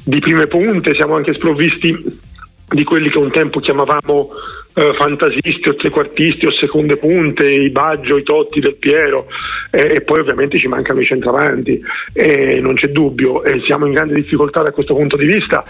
di 0.05 0.19
prime 0.19 0.49
punte, 0.49 0.93
siamo 0.93 1.15
anche 1.15 1.33
sprovvisti 1.33 2.21
di 2.69 2.85
quelli 2.85 3.09
che 3.09 3.19
un 3.19 3.31
tempo 3.31 3.61
chiamavamo 3.61 4.29
eh, 4.75 4.93
fantasisti 4.95 5.69
o 5.69 5.77
trequartisti 5.77 6.47
o 6.47 6.53
seconde 6.53 6.97
punte, 6.97 7.49
i 7.49 7.71
Baggio, 7.71 8.17
i 8.17 8.23
Totti 8.23 8.61
del 8.61 8.77
Piero 8.77 9.27
eh, 9.71 9.95
e 9.95 10.01
poi 10.01 10.21
ovviamente 10.21 10.59
ci 10.59 10.67
mancano 10.67 11.01
i 11.01 11.05
centravanti 11.05 11.81
e 12.13 12.61
non 12.61 12.75
c'è 12.75 12.89
dubbio 12.89 13.45
e 13.45 13.61
siamo 13.65 13.87
in 13.87 13.93
grande 13.93 14.15
difficoltà 14.15 14.63
da 14.63 14.73
questo 14.73 14.95
punto 14.95 15.17
di 15.17 15.27
vista. 15.27 15.65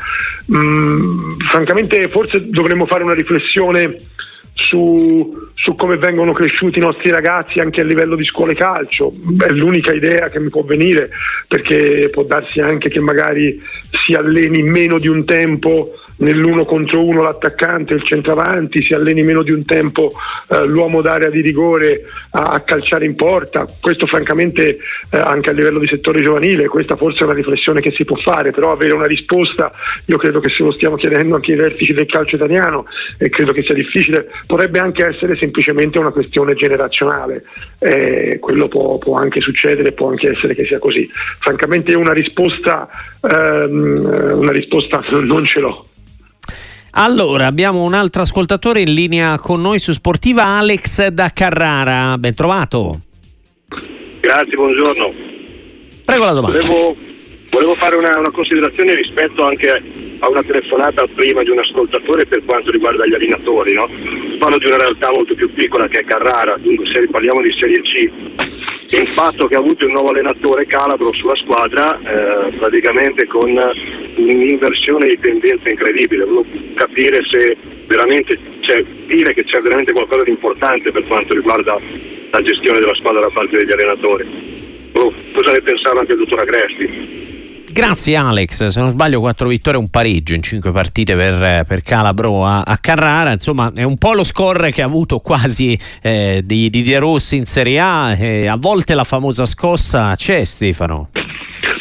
Mm, 0.55 1.38
francamente 1.51 2.09
forse 2.09 2.49
dovremmo 2.49 2.87
fare 2.87 3.03
una 3.03 3.14
riflessione 3.14 3.97
su, 4.55 5.35
su, 5.55 5.75
come 5.75 5.97
vengono 5.97 6.33
cresciuti 6.33 6.79
i 6.79 6.83
nostri 6.83 7.11
ragazzi 7.11 7.59
anche 7.59 7.81
a 7.81 7.85
livello 7.85 8.17
di 8.17 8.25
scuole 8.25 8.55
calcio. 8.55 9.12
È 9.37 9.51
l'unica 9.51 9.93
idea 9.93 10.29
che 10.29 10.38
mi 10.38 10.49
può 10.49 10.62
venire 10.62 11.11
perché 11.49 12.09
può 12.11 12.23
darsi 12.23 12.61
anche 12.61 12.88
che 12.88 13.01
magari 13.01 13.61
si 14.05 14.14
alleni 14.14 14.62
meno 14.62 14.99
di 14.99 15.09
un 15.09 15.25
tempo 15.25 15.90
nell'uno 16.16 16.64
contro 16.64 17.03
uno 17.03 17.22
l'attaccante, 17.22 17.94
il 17.94 18.05
centravanti, 18.05 18.83
si 18.83 18.94
alleni 18.94 19.22
meno 19.22 19.42
di 19.42 19.50
un 19.50 19.64
tempo 19.64 20.12
eh, 20.48 20.64
l'uomo 20.64 21.00
d'area 21.00 21.31
di 21.31 21.40
rigore 21.40 22.05
a, 22.31 22.50
a, 22.50 22.61
calciare 22.61 23.05
in 23.05 23.14
porta. 23.14 23.66
Questo 23.81 24.07
francamente 24.07 24.79
eh, 25.11 25.18
anche 25.18 25.50
a 25.50 25.53
livello 25.53 25.79
di 25.79 25.88
settore 25.88 26.22
giovanile, 26.22 26.68
questa 26.68 26.96
forse 26.96 27.20
è 27.20 27.24
una 27.24 27.35
riflessione 27.35 27.81
che 27.81 27.90
si 27.90 28.05
può 28.05 28.16
fare, 28.16 28.50
però 28.50 28.72
avere 28.72 28.94
una 28.94 29.07
risposta 29.07 29.72
io 30.07 30.16
credo 30.18 30.40
che 30.40 30.50
se 30.50 30.62
lo 30.62 30.72
stiamo 30.72 30.96
chiedendo 30.96 31.35
anche 31.35 31.53
ai 31.53 31.59
vertici 31.59 31.92
del 31.92 32.07
calcio 32.07 32.37
italiano 32.37 32.85
e 33.18 33.29
credo 33.29 33.53
che 33.53 33.62
sia 33.62 33.74
difficile, 33.74 34.29
potrebbe 34.46 34.79
anche 34.79 35.07
essere 35.07 35.37
semplicemente 35.37 35.98
una 35.98 36.11
questione 36.11 36.55
generazionale, 36.55 37.44
eh, 37.79 38.38
quello 38.40 38.68
può, 38.68 38.98
può, 38.98 39.16
anche 39.16 39.40
succedere, 39.40 39.92
può 39.92 40.09
anche 40.09 40.31
essere 40.31 40.55
che 40.55 40.64
sia 40.66 40.79
così. 40.79 41.09
Francamente 41.40 41.94
una 41.94 42.12
risposta, 42.12 42.88
ehm, 43.20 44.33
una 44.35 44.53
risposta 44.53 45.03
non 45.11 45.44
ce 45.44 45.61
l'ho. 45.61 45.87
Allora, 46.97 47.47
abbiamo 47.47 47.83
un 47.83 47.93
altro 47.93 48.23
ascoltatore 48.23 48.81
in 48.81 48.93
linea 48.93 49.37
con 49.39 49.61
noi 49.61 49.81
su 49.81 49.93
Sportiva, 49.93 50.45
Alex 50.45 51.09
da 51.09 51.31
Carrara. 51.35 52.17
Ben 52.19 52.35
trovato. 52.35 53.01
Grazie, 54.21 54.55
buongiorno. 54.55 55.13
Prego 56.05 56.25
la 56.25 56.33
domanda. 56.33 56.59
Volevo, 56.61 56.97
volevo 57.55 57.75
fare 57.77 57.97
una, 57.97 58.19
una, 58.19 58.33
considerazione 58.33 58.95
rispetto 58.95 59.43
anche 59.43 59.71
a 60.19 60.29
una 60.29 60.43
telefonata 60.43 61.07
prima 61.14 61.43
di 61.45 61.51
un 61.51 61.61
ascoltatore 61.61 62.27
per 62.27 62.45
quanto 62.45 62.73
riguarda 62.73 63.07
gli 63.07 63.14
allenatori. 63.14 63.73
No? 63.75 63.88
Parlo 64.38 64.59
di 64.59 64.67
una 64.67 64.79
realtà 64.79 65.11
molto 65.12 65.35
più 65.35 65.49
piccola 65.53 65.87
che 65.87 66.01
è 66.01 66.05
Carrara, 66.05 66.57
dunque 66.59 66.87
se 66.93 67.07
parliamo 67.09 67.40
di 67.40 67.55
Serie 67.55 67.81
C 67.81 68.53
il 68.90 69.09
fatto 69.09 69.47
che 69.47 69.57
ha 69.57 69.59
avuto 69.59 69.87
il 69.87 69.93
nuovo 69.93 70.11
allenatore 70.11 70.67
Calabro 70.67 71.12
sulla 71.12 71.35
squadra 71.37 71.99
eh, 71.99 72.53
praticamente 72.53 73.27
con 73.27 73.51
un'inversione 74.17 75.09
di 75.09 75.19
tendenza 75.19 75.69
incredibile, 75.69 76.25
volevo 76.25 76.47
capire 76.75 77.21
se 77.29 77.57
veramente 77.87 78.38
c'è, 78.61 78.85
dire 79.07 79.35
che 79.35 79.43
c'è 79.45 79.59
veramente 79.61 79.93
qualcosa 79.93 80.23
di 80.23 80.31
importante 80.31 80.93
per 80.93 81.05
quanto 81.07 81.35
riguarda 81.35 81.77
la 82.31 82.40
gestione 82.43 82.79
della 82.79 82.95
squadra 82.95 83.23
da 83.23 83.31
parte 83.31 83.57
degli 83.57 83.73
allenatori. 83.73 84.93
cosa 84.93 85.53
ne 85.53 85.61
pensava 85.61 86.01
anche 86.01 86.12
il 86.12 86.19
dottor 86.19 86.40
Agresti? 86.40 87.24
Grazie 87.75 88.15
Alex, 88.15 88.67
se 88.67 88.81
non 88.81 88.91
sbaglio 88.91 89.19
4 89.19 89.49
vittorie 89.49 89.81
e 89.81 89.83
un 89.83 89.91
pareggio 89.91 90.33
in 90.33 90.43
5 90.43 90.71
partite 90.71 91.17
per, 91.17 91.65
per 91.65 91.83
Calabro 91.83 92.47
a, 92.47 92.61
a, 92.61 92.79
Carrara, 92.79 93.33
insomma 93.33 93.73
è 93.75 93.83
un 93.83 93.99
po' 93.99 94.13
lo 94.13 94.23
score 94.23 94.71
che 94.71 94.81
ha 94.81 94.85
avuto 94.85 95.19
quasi 95.19 95.77
eh, 96.01 96.43
di, 96.45 96.71
De 96.71 96.99
Rossi 96.99 97.35
in 97.35 97.47
Serie 97.47 97.81
A, 97.81 98.17
eh, 98.17 98.47
a 98.47 98.55
volte 98.57 98.95
la 98.95 99.03
famosa 99.03 99.45
scossa 99.45 100.15
c'è 100.15 100.45
Stefano. 100.45 101.09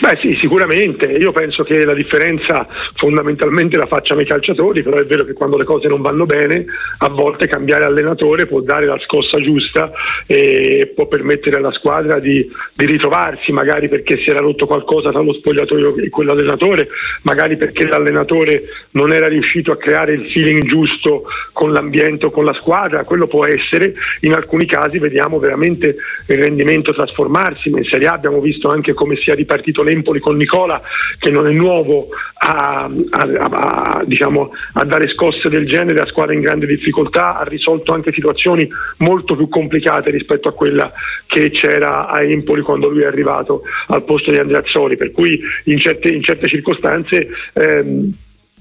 Beh 0.03 0.17
sì, 0.19 0.37
sicuramente, 0.37 1.05
io 1.05 1.31
penso 1.31 1.63
che 1.63 1.85
la 1.85 1.93
differenza 1.93 2.67
fondamentalmente 2.95 3.77
la 3.77 3.85
facciano 3.85 4.19
i 4.19 4.25
calciatori, 4.25 4.83
però 4.83 4.97
è 4.97 5.05
vero 5.05 5.23
che 5.23 5.31
quando 5.31 5.57
le 5.57 5.63
cose 5.63 5.87
non 5.87 6.01
vanno 6.01 6.25
bene 6.25 6.65
a 6.97 7.07
volte 7.07 7.47
cambiare 7.47 7.85
allenatore 7.85 8.45
può 8.45 8.59
dare 8.59 8.85
la 8.85 8.99
scossa 8.99 9.39
giusta 9.39 9.93
e 10.27 10.91
può 10.93 11.07
permettere 11.07 11.55
alla 11.55 11.71
squadra 11.71 12.19
di, 12.19 12.45
di 12.73 12.85
ritrovarsi, 12.85 13.53
magari 13.53 13.87
perché 13.87 14.17
si 14.17 14.29
era 14.29 14.39
rotto 14.39 14.65
qualcosa 14.65 15.09
tra 15.09 15.21
lo 15.21 15.31
spogliatoio 15.31 15.95
e 15.95 16.09
quell'allenatore, 16.09 16.89
magari 17.21 17.55
perché 17.55 17.87
l'allenatore 17.87 18.63
non 18.91 19.13
era 19.13 19.29
riuscito 19.29 19.71
a 19.71 19.77
creare 19.77 20.15
il 20.15 20.29
feeling 20.33 20.65
giusto 20.65 21.23
con 21.53 21.71
l'ambiente 21.71 22.25
o 22.25 22.29
con 22.29 22.43
la 22.43 22.53
squadra, 22.55 23.05
quello 23.05 23.25
può 23.25 23.45
essere, 23.45 23.93
in 24.19 24.33
alcuni 24.33 24.65
casi 24.65 24.99
vediamo 24.99 25.39
veramente 25.39 25.95
il 26.27 26.35
rendimento 26.35 26.93
trasformarsi, 26.93 27.69
in 27.69 27.85
Serie 27.85 28.07
A 28.07 28.13
abbiamo 28.15 28.41
visto 28.41 28.67
anche 28.67 28.93
come 28.93 29.15
sia 29.15 29.33
ripartito 29.33 29.81
lento 29.81 29.91
l'Empoli 29.93 30.19
con 30.19 30.35
Nicola 30.35 30.81
che 31.17 31.29
non 31.29 31.47
è 31.47 31.51
nuovo 31.51 32.09
a, 32.33 32.89
a, 33.09 33.19
a, 33.19 34.03
diciamo, 34.05 34.49
a 34.73 34.83
dare 34.83 35.07
scosse 35.09 35.49
del 35.49 35.67
genere 35.67 36.01
a 36.01 36.07
squadre 36.07 36.35
in 36.35 36.41
grande 36.41 36.65
difficoltà, 36.65 37.37
ha 37.37 37.43
risolto 37.43 37.93
anche 37.93 38.11
situazioni 38.11 38.67
molto 38.97 39.35
più 39.35 39.47
complicate 39.47 40.09
rispetto 40.09 40.49
a 40.49 40.53
quella 40.53 40.91
che 41.25 41.51
c'era 41.51 42.07
a 42.07 42.21
Empoli 42.21 42.61
quando 42.61 42.89
lui 42.89 43.03
è 43.03 43.05
arrivato 43.05 43.61
al 43.87 44.03
posto 44.03 44.31
di 44.31 44.37
Andreazzoli, 44.37 44.97
per 44.97 45.11
cui 45.11 45.39
in 45.65 45.79
certe, 45.79 46.09
in 46.09 46.23
certe 46.23 46.47
circostanze 46.47 47.29
ehm, 47.53 48.11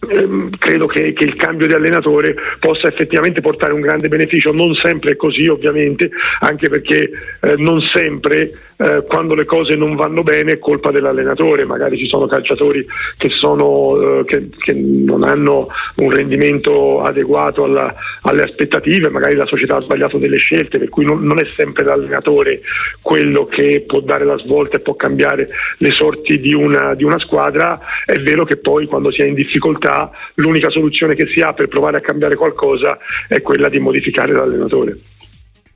ehm, 0.09 0.51
credo 0.59 0.87
che, 0.87 1.13
che, 1.13 1.25
il 1.25 1.37
cambio 1.37 1.67
di 1.67 1.75
allenatore 1.75 2.35
possa 2.59 2.89
effettivamente 2.89 3.41
portare 3.41 3.73
un 3.73 3.81
grande 3.81 4.09
beneficio, 4.09 4.53
non 4.53 4.75
sempre 4.75 5.13
è 5.13 5.17
così 5.17 5.47
ovviamente, 5.49 6.11
anche 6.41 6.69
perché 6.69 7.11
eh, 7.41 7.55
non 7.59 7.81
sempre 7.93 8.53
eh, 8.83 9.05
quando 9.07 9.35
le 9.35 9.45
cose 9.45 9.77
non 9.77 9.95
vanno 9.95 10.23
bene 10.23 10.53
è 10.53 10.59
colpa 10.59 10.91
dell'allenatore, 10.91 11.65
magari 11.65 11.97
ci 11.99 12.07
sono 12.07 12.27
calciatori 12.27 12.85
che, 13.17 13.29
sono, 13.31 14.21
eh, 14.21 14.25
che, 14.25 14.49
che 14.59 14.73
non 14.75 15.23
hanno 15.23 15.69
un 15.97 16.11
rendimento 16.11 17.03
adeguato 17.03 17.65
alla, 17.65 17.95
alle 18.23 18.43
aspettative, 18.43 19.09
magari 19.09 19.37
la 19.37 19.47
società 19.47 19.77
ha 19.77 19.83
sbagliato 19.83 20.19
delle 20.19 20.39
scelte, 20.39 20.79
per 20.79 20.89
cui 20.89 21.05
non, 21.05 21.21
non, 21.21 21.39
è 21.39 21.47
sempre 21.57 21.85
l'allenatore 21.85 22.61
quello 23.01 23.45
che 23.45 23.85
può 23.87 24.01
dare 24.01 24.25
la 24.25 24.37
svolta 24.37 24.79
e 24.79 24.81
può 24.81 24.95
cambiare 24.95 25.49
le 25.79 25.91
sorti 25.93 26.41
di 26.41 26.53
una, 26.53 26.95
di 26.95 27.05
una 27.05 27.19
squadra, 27.21 27.79
è 28.05 28.19
vero 28.21 28.45
che 28.45 28.57
poi 28.57 28.87
quando 28.87 29.13
si 29.13 29.21
è 29.23 29.27
in 29.27 29.35
difficoltà 29.35 29.92
l'unica 30.35 30.71
soluzione 30.71 31.15
che 31.15 31.27
si 31.33 31.41
ha 31.41 31.53
per 31.53 31.69
provare 31.69 31.99
a 31.99 32.01
cambiare 32.01 32.37
qualcosa 32.37 32.99
è 33.29 33.41
quella 33.41 33.69
di 33.69 33.79
modificare 33.79 34.33
l'allenatore. 34.33 34.99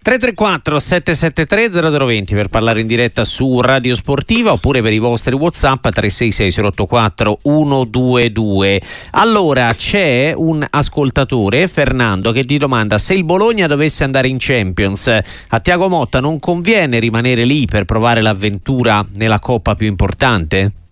334 0.06 0.78
773 0.78 1.90
0020 1.98 2.34
per 2.36 2.46
parlare 2.46 2.80
in 2.80 2.86
diretta 2.86 3.24
su 3.24 3.60
Radio 3.60 3.92
Sportiva 3.96 4.52
oppure 4.52 4.80
per 4.80 4.92
i 4.92 5.00
vostri 5.00 5.34
Whatsapp 5.34 5.82
366 5.82 6.64
084 6.64 7.38
122. 7.42 8.80
Allora 9.10 9.74
c'è 9.74 10.32
un 10.32 10.64
ascoltatore, 10.70 11.66
Fernando, 11.66 12.30
che 12.30 12.44
ti 12.44 12.56
domanda 12.56 12.98
se 12.98 13.14
il 13.14 13.24
Bologna 13.24 13.66
dovesse 13.66 14.04
andare 14.04 14.28
in 14.28 14.36
Champions, 14.38 15.08
a 15.48 15.58
Tiago 15.58 15.88
Motta 15.88 16.20
non 16.20 16.38
conviene 16.38 17.00
rimanere 17.00 17.44
lì 17.44 17.66
per 17.66 17.84
provare 17.84 18.20
l'avventura 18.20 19.04
nella 19.16 19.40
coppa 19.40 19.74
più 19.74 19.88
importante? 19.88 20.85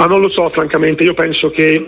Ma 0.00 0.06
non 0.06 0.22
lo 0.22 0.30
so, 0.30 0.48
francamente, 0.48 1.04
io 1.04 1.12
penso 1.12 1.50
che 1.50 1.84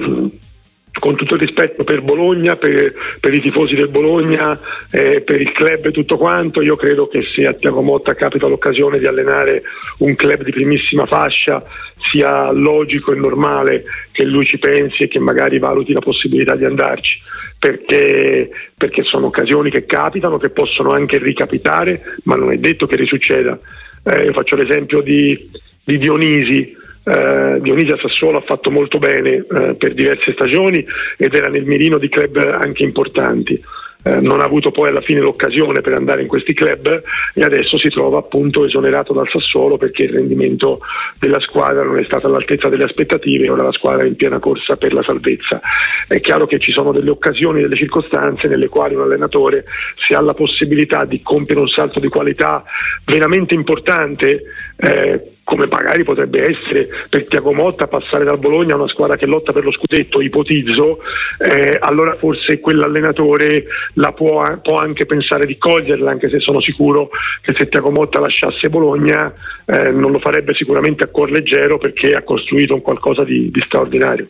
con 1.01 1.17
tutto 1.17 1.35
il 1.35 1.41
rispetto 1.41 1.83
per 1.83 2.03
Bologna, 2.03 2.57
per, 2.57 2.93
per 3.19 3.33
i 3.33 3.41
tifosi 3.41 3.75
del 3.75 3.89
Bologna, 3.89 4.53
eh, 4.91 5.23
per 5.23 5.41
il 5.41 5.51
club 5.53 5.87
e 5.87 5.93
tutto 5.93 6.19
quanto, 6.19 6.61
io 6.61 6.77
credo 6.77 7.09
che 7.09 7.23
se 7.35 7.47
a 7.47 7.55
Tiago 7.55 7.81
Motta 7.81 8.13
capita 8.13 8.49
l'occasione 8.49 8.99
di 8.99 9.07
allenare 9.07 9.63
un 10.01 10.15
club 10.15 10.43
di 10.43 10.51
primissima 10.51 11.07
fascia 11.07 11.65
sia 12.11 12.53
logico 12.53 13.13
e 13.13 13.17
normale 13.17 13.85
che 14.11 14.25
lui 14.25 14.45
ci 14.45 14.59
pensi 14.59 15.05
e 15.05 15.09
che 15.09 15.19
magari 15.19 15.59
valuti 15.59 15.95
la 15.95 16.01
possibilità 16.01 16.55
di 16.55 16.67
andarci, 16.67 17.19
perché, 17.59 18.51
perché 18.77 19.05
sono 19.05 19.29
occasioni 19.29 19.71
che 19.71 19.87
capitano, 19.87 20.37
che 20.37 20.51
possono 20.51 20.91
anche 20.91 21.17
ricapitare, 21.17 22.17
ma 22.25 22.37
non 22.37 22.53
è 22.53 22.57
detto 22.57 22.85
che 22.85 22.97
risucceda. 22.97 23.59
Eh, 24.05 24.25
io 24.25 24.33
faccio 24.35 24.55
l'esempio 24.55 25.01
di, 25.01 25.49
di 25.83 25.97
Dionisi, 25.97 26.81
eh, 27.05 27.59
Dionisia 27.61 27.97
Sassuolo 27.97 28.39
ha 28.39 28.43
fatto 28.43 28.71
molto 28.71 28.99
bene 28.99 29.31
eh, 29.31 29.75
per 29.75 29.95
diverse 29.95 30.33
stagioni 30.33 30.85
ed 31.17 31.35
era 31.35 31.51
nel 31.51 31.65
mirino 31.65 31.99
di 31.99 32.09
club 32.09 32.37
anche 32.37 32.83
importanti 32.83 33.61
eh, 34.05 34.21
non 34.21 34.41
ha 34.41 34.45
avuto 34.45 34.71
poi 34.71 34.89
alla 34.89 35.01
fine 35.01 35.21
l'occasione 35.21 35.81
per 35.81 35.95
andare 35.95 36.23
in 36.23 36.29
questi 36.29 36.55
club 36.55 37.03
e 37.35 37.43
adesso 37.43 37.77
si 37.79 37.89
trova 37.89 38.19
appunto 38.19 38.65
esonerato 38.65 39.13
dal 39.13 39.29
Sassuolo 39.29 39.77
perché 39.77 40.05
il 40.05 40.13
rendimento 40.13 40.81
della 41.19 41.39
squadra 41.39 41.85
non 41.85 41.99
è 41.99 42.05
stato 42.05 42.27
all'altezza 42.27 42.69
delle 42.69 42.85
aspettative 42.85 43.49
ora 43.49 43.63
la 43.63 43.73
squadra 43.73 44.05
è 44.05 44.09
in 44.09 44.17
piena 44.17 44.41
corsa 44.41 44.77
per 44.77 44.93
la 44.93 45.03
salvezza. 45.03 45.61
È 46.09 46.21
chiaro 46.21 46.47
che 46.47 46.59
ci 46.59 46.73
sono 46.73 46.93
delle 46.93 47.11
occasioni, 47.11 47.61
delle 47.61 47.77
circostanze 47.77 48.49
nelle 48.49 48.69
quali 48.69 48.95
un 48.95 49.03
allenatore 49.03 49.65
se 49.97 50.15
ha 50.17 50.21
la 50.21 50.35
possibilità 50.35 51.05
di 51.05 51.23
compiere 51.23 51.61
un 51.61 51.69
salto 51.69 52.01
di 52.01 52.09
qualità 52.09 52.65
veramente 53.05 53.55
importante 53.55 54.43
eh, 54.83 55.23
come 55.45 55.69
magari 55.69 56.03
potrebbe 56.03 56.43
essere 56.43 56.89
per 57.09 57.27
Tiago 57.29 57.53
Motta 57.53 57.87
passare 57.87 58.25
dal 58.25 58.39
Bologna 58.39 58.75
a 58.75 58.79
una 58.79 58.89
squadra 58.89 59.17
che 59.17 59.27
lotta 59.27 59.53
per 59.53 59.65
lo 59.65 59.71
scudetto, 59.71 60.21
ipotizzo, 60.21 60.99
eh, 61.39 61.77
allora 61.79 62.15
forse 62.17 62.59
quell'allenatore 62.59 63.65
la 63.95 64.13
può, 64.13 64.43
può, 64.61 64.79
anche 64.79 65.07
pensare 65.07 65.47
di 65.47 65.57
coglierla, 65.57 66.11
anche 66.11 66.29
se 66.29 66.41
sono 66.41 66.61
sicuro 66.61 67.11
che 67.43 67.55
se 67.57 67.69
Tiago 67.69 67.91
Motta 67.91 68.19
lasciasse 68.19 68.69
Bologna 68.69 69.33
eh, 69.67 69.91
non 69.91 70.11
lo 70.11 70.19
farebbe 70.19 70.53
sicuramente 70.55 71.05
a 71.05 71.09
cuor 71.09 71.31
leggero 71.31 71.79
perché 71.79 72.11
ha 72.11 72.23
costruito 72.23 72.75
un 72.75 72.83
qualcosa 72.83 73.23
di, 73.23 73.51
di 73.53 73.63
straordinario. 73.65 74.27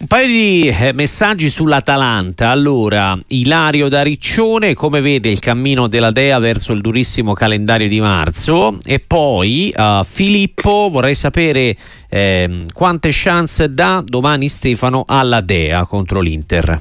Un 0.00 0.06
paio 0.06 0.26
di 0.28 0.68
eh, 0.68 0.92
messaggi 0.92 1.50
sull'Atalanta. 1.50 2.50
Allora, 2.50 3.18
Ilario 3.28 3.88
da 3.88 4.02
Riccione, 4.02 4.74
come 4.74 5.00
vede 5.00 5.28
il 5.28 5.40
cammino 5.40 5.88
della 5.88 6.12
Dea 6.12 6.38
verso 6.38 6.72
il 6.72 6.80
durissimo 6.80 7.32
calendario 7.32 7.88
di 7.88 8.00
marzo? 8.00 8.78
E 8.84 9.00
poi, 9.00 9.74
uh, 9.76 10.04
Filippo, 10.04 10.88
vorrei 10.88 11.16
sapere 11.16 11.74
eh, 12.08 12.66
quante 12.72 13.08
chance 13.10 13.74
dà 13.74 14.00
domani 14.06 14.48
Stefano 14.48 15.02
alla 15.04 15.40
Dea 15.40 15.84
contro 15.84 16.20
l'Inter. 16.20 16.80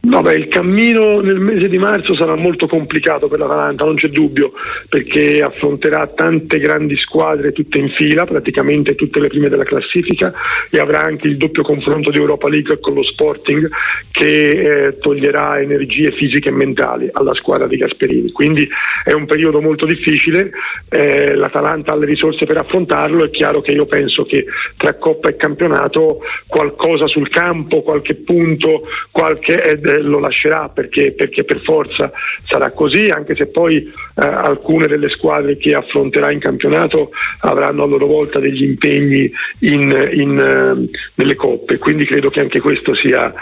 No, 0.00 0.20
il 0.30 0.46
cammino 0.46 1.20
nel 1.20 1.40
mese 1.40 1.68
di 1.68 1.76
marzo 1.76 2.14
sarà 2.14 2.36
molto 2.36 2.68
complicato 2.68 3.26
per 3.26 3.40
l'Atalanta, 3.40 3.84
non 3.84 3.96
c'è 3.96 4.08
dubbio, 4.08 4.52
perché 4.88 5.40
affronterà 5.42 6.06
tante 6.06 6.60
grandi 6.60 6.96
squadre 6.96 7.50
tutte 7.50 7.78
in 7.78 7.90
fila, 7.90 8.24
praticamente 8.24 8.94
tutte 8.94 9.18
le 9.18 9.26
prime 9.26 9.48
della 9.48 9.64
classifica 9.64 10.32
e 10.70 10.78
avrà 10.78 11.02
anche 11.02 11.26
il 11.26 11.36
doppio 11.36 11.62
confronto 11.62 12.10
di 12.10 12.18
Europa 12.18 12.48
League 12.48 12.78
con 12.78 12.94
lo 12.94 13.02
Sporting 13.02 13.68
che 14.12 14.86
eh, 14.86 14.98
toglierà 14.98 15.60
energie 15.60 16.12
fisiche 16.12 16.50
e 16.50 16.52
mentali 16.52 17.08
alla 17.12 17.34
squadra 17.34 17.66
di 17.66 17.76
Gasperini. 17.76 18.30
Quindi 18.30 18.68
è 19.04 19.12
un 19.12 19.26
periodo 19.26 19.60
molto 19.60 19.84
difficile, 19.84 20.50
eh, 20.90 21.34
l'Atalanta 21.34 21.92
ha 21.92 21.96
le 21.96 22.06
risorse 22.06 22.46
per 22.46 22.58
affrontarlo, 22.58 23.24
è 23.24 23.30
chiaro 23.30 23.60
che 23.60 23.72
io 23.72 23.84
penso 23.84 24.24
che 24.24 24.44
tra 24.76 24.94
Coppa 24.94 25.28
e 25.28 25.36
campionato 25.36 26.20
qualcosa 26.46 27.08
sul 27.08 27.28
campo, 27.28 27.82
qualche 27.82 28.14
punto, 28.14 28.82
qualche 29.10 29.60
eh, 29.60 29.87
eh, 29.88 30.00
lo 30.00 30.18
lascerà 30.18 30.68
perché, 30.68 31.12
perché, 31.12 31.44
per 31.44 31.60
forza 31.62 32.12
sarà 32.44 32.70
così, 32.70 33.08
anche 33.08 33.34
se 33.34 33.46
poi 33.46 33.76
eh, 33.76 33.92
alcune 34.14 34.86
delle 34.86 35.08
squadre 35.08 35.56
che 35.56 35.74
affronterà 35.74 36.30
in 36.30 36.38
campionato 36.38 37.10
avranno 37.40 37.84
a 37.84 37.86
loro 37.86 38.06
volta 38.06 38.38
degli 38.38 38.62
impegni 38.62 39.30
in, 39.60 40.10
in, 40.12 40.38
eh, 40.38 40.90
nelle 41.14 41.34
coppe, 41.34 41.78
quindi 41.78 42.04
credo 42.04 42.30
che 42.30 42.40
anche 42.40 42.60
questo 42.60 42.94
sia, 42.94 43.32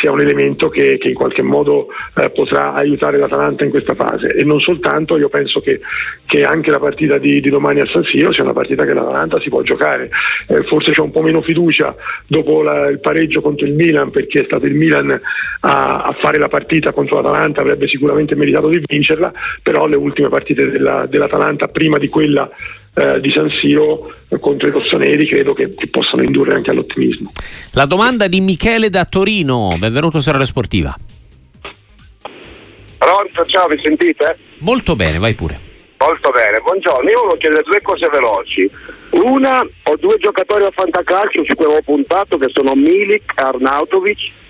sia 0.00 0.12
un 0.12 0.20
elemento 0.20 0.68
che, 0.68 0.98
che, 0.98 1.08
in 1.08 1.14
qualche 1.14 1.42
modo 1.42 1.88
eh, 2.14 2.30
potrà 2.30 2.74
aiutare 2.74 3.18
l'Atalanta 3.18 3.64
in 3.64 3.70
questa 3.70 3.94
fase. 3.94 4.34
E 4.34 4.44
non 4.44 4.60
soltanto, 4.60 5.18
io 5.18 5.28
penso 5.28 5.60
che, 5.60 5.80
che 6.26 6.42
anche 6.42 6.70
la 6.70 6.78
partita 6.78 7.18
di, 7.18 7.40
di, 7.40 7.50
domani 7.50 7.80
a 7.80 7.86
San 7.86 8.04
Siro 8.04 8.32
sia 8.32 8.42
una 8.42 8.52
partita 8.52 8.84
che 8.84 8.92
l'Atalanta 8.92 9.40
si 9.40 9.48
può 9.48 9.62
giocare, 9.62 10.10
eh, 10.48 10.62
forse 10.64 10.92
c'è 10.92 11.00
un 11.00 11.10
po' 11.10 11.22
meno 11.22 11.42
fiducia 11.42 11.94
dopo 12.26 12.62
la, 12.62 12.88
il 12.88 13.00
pareggio 13.00 13.40
contro 13.40 13.66
il 13.66 13.74
Milan 13.74 14.10
perché 14.10 14.42
è 14.42 14.44
stato 14.44 14.66
il 14.66 14.74
Milan 14.74 15.18
a 15.60 15.95
a, 16.04 16.16
fare 16.20 16.38
la 16.38 16.48
partita 16.48 16.92
contro 16.92 17.16
l'Atalanta 17.16 17.60
avrebbe 17.60 17.86
sicuramente 17.88 18.34
meritato 18.34 18.68
di 18.68 18.82
vincerla, 18.84 19.32
però 19.62 19.86
le 19.86 19.96
ultime 19.96 20.28
partite 20.28 20.68
della, 20.70 21.06
dell'Atalanta 21.06 21.66
prima 21.68 21.98
di 21.98 22.08
quella 22.08 22.48
eh, 22.94 23.20
di 23.20 23.30
San 23.30 23.48
Siro 23.50 24.12
eh, 24.28 24.38
contro 24.38 24.68
i 24.68 24.70
rossoneri 24.70 25.26
credo 25.26 25.52
che, 25.52 25.74
che, 25.74 25.88
possano 25.88 26.22
indurre 26.22 26.54
anche 26.54 26.70
all'ottimismo. 26.70 27.32
La 27.72 27.84
domanda 27.84 28.26
di 28.26 28.40
Michele 28.40 28.88
da 28.88 29.04
Torino, 29.04 29.76
benvenuto 29.78 30.20
su 30.20 30.30
Radio 30.30 30.46
Sportiva. 30.46 30.94
Pronto, 32.98 33.44
ciao, 33.44 33.68
mi 33.68 33.78
sentite? 33.82 34.38
Molto 34.58 34.96
bene, 34.96 35.18
vai 35.18 35.34
pure. 35.34 35.60
Molto 35.98 36.30
bene, 36.30 36.58
buongiorno. 36.62 37.08
Io 37.08 37.18
volevo 37.20 37.36
chiedere 37.38 37.62
due 37.62 37.80
cose 37.82 38.08
veloci. 38.08 38.70
Una, 39.10 39.60
ho 39.60 39.96
due 39.96 40.18
giocatori 40.18 40.64
a 40.64 40.70
fantacalcio 40.70 41.44
su 41.44 41.54
cui 41.54 41.64
avevo 41.64 41.82
puntato 41.82 42.36
che 42.36 42.48
sono 42.48 42.74
Milik 42.74 43.32
e 43.34 43.42
Arnautovic 43.42 44.44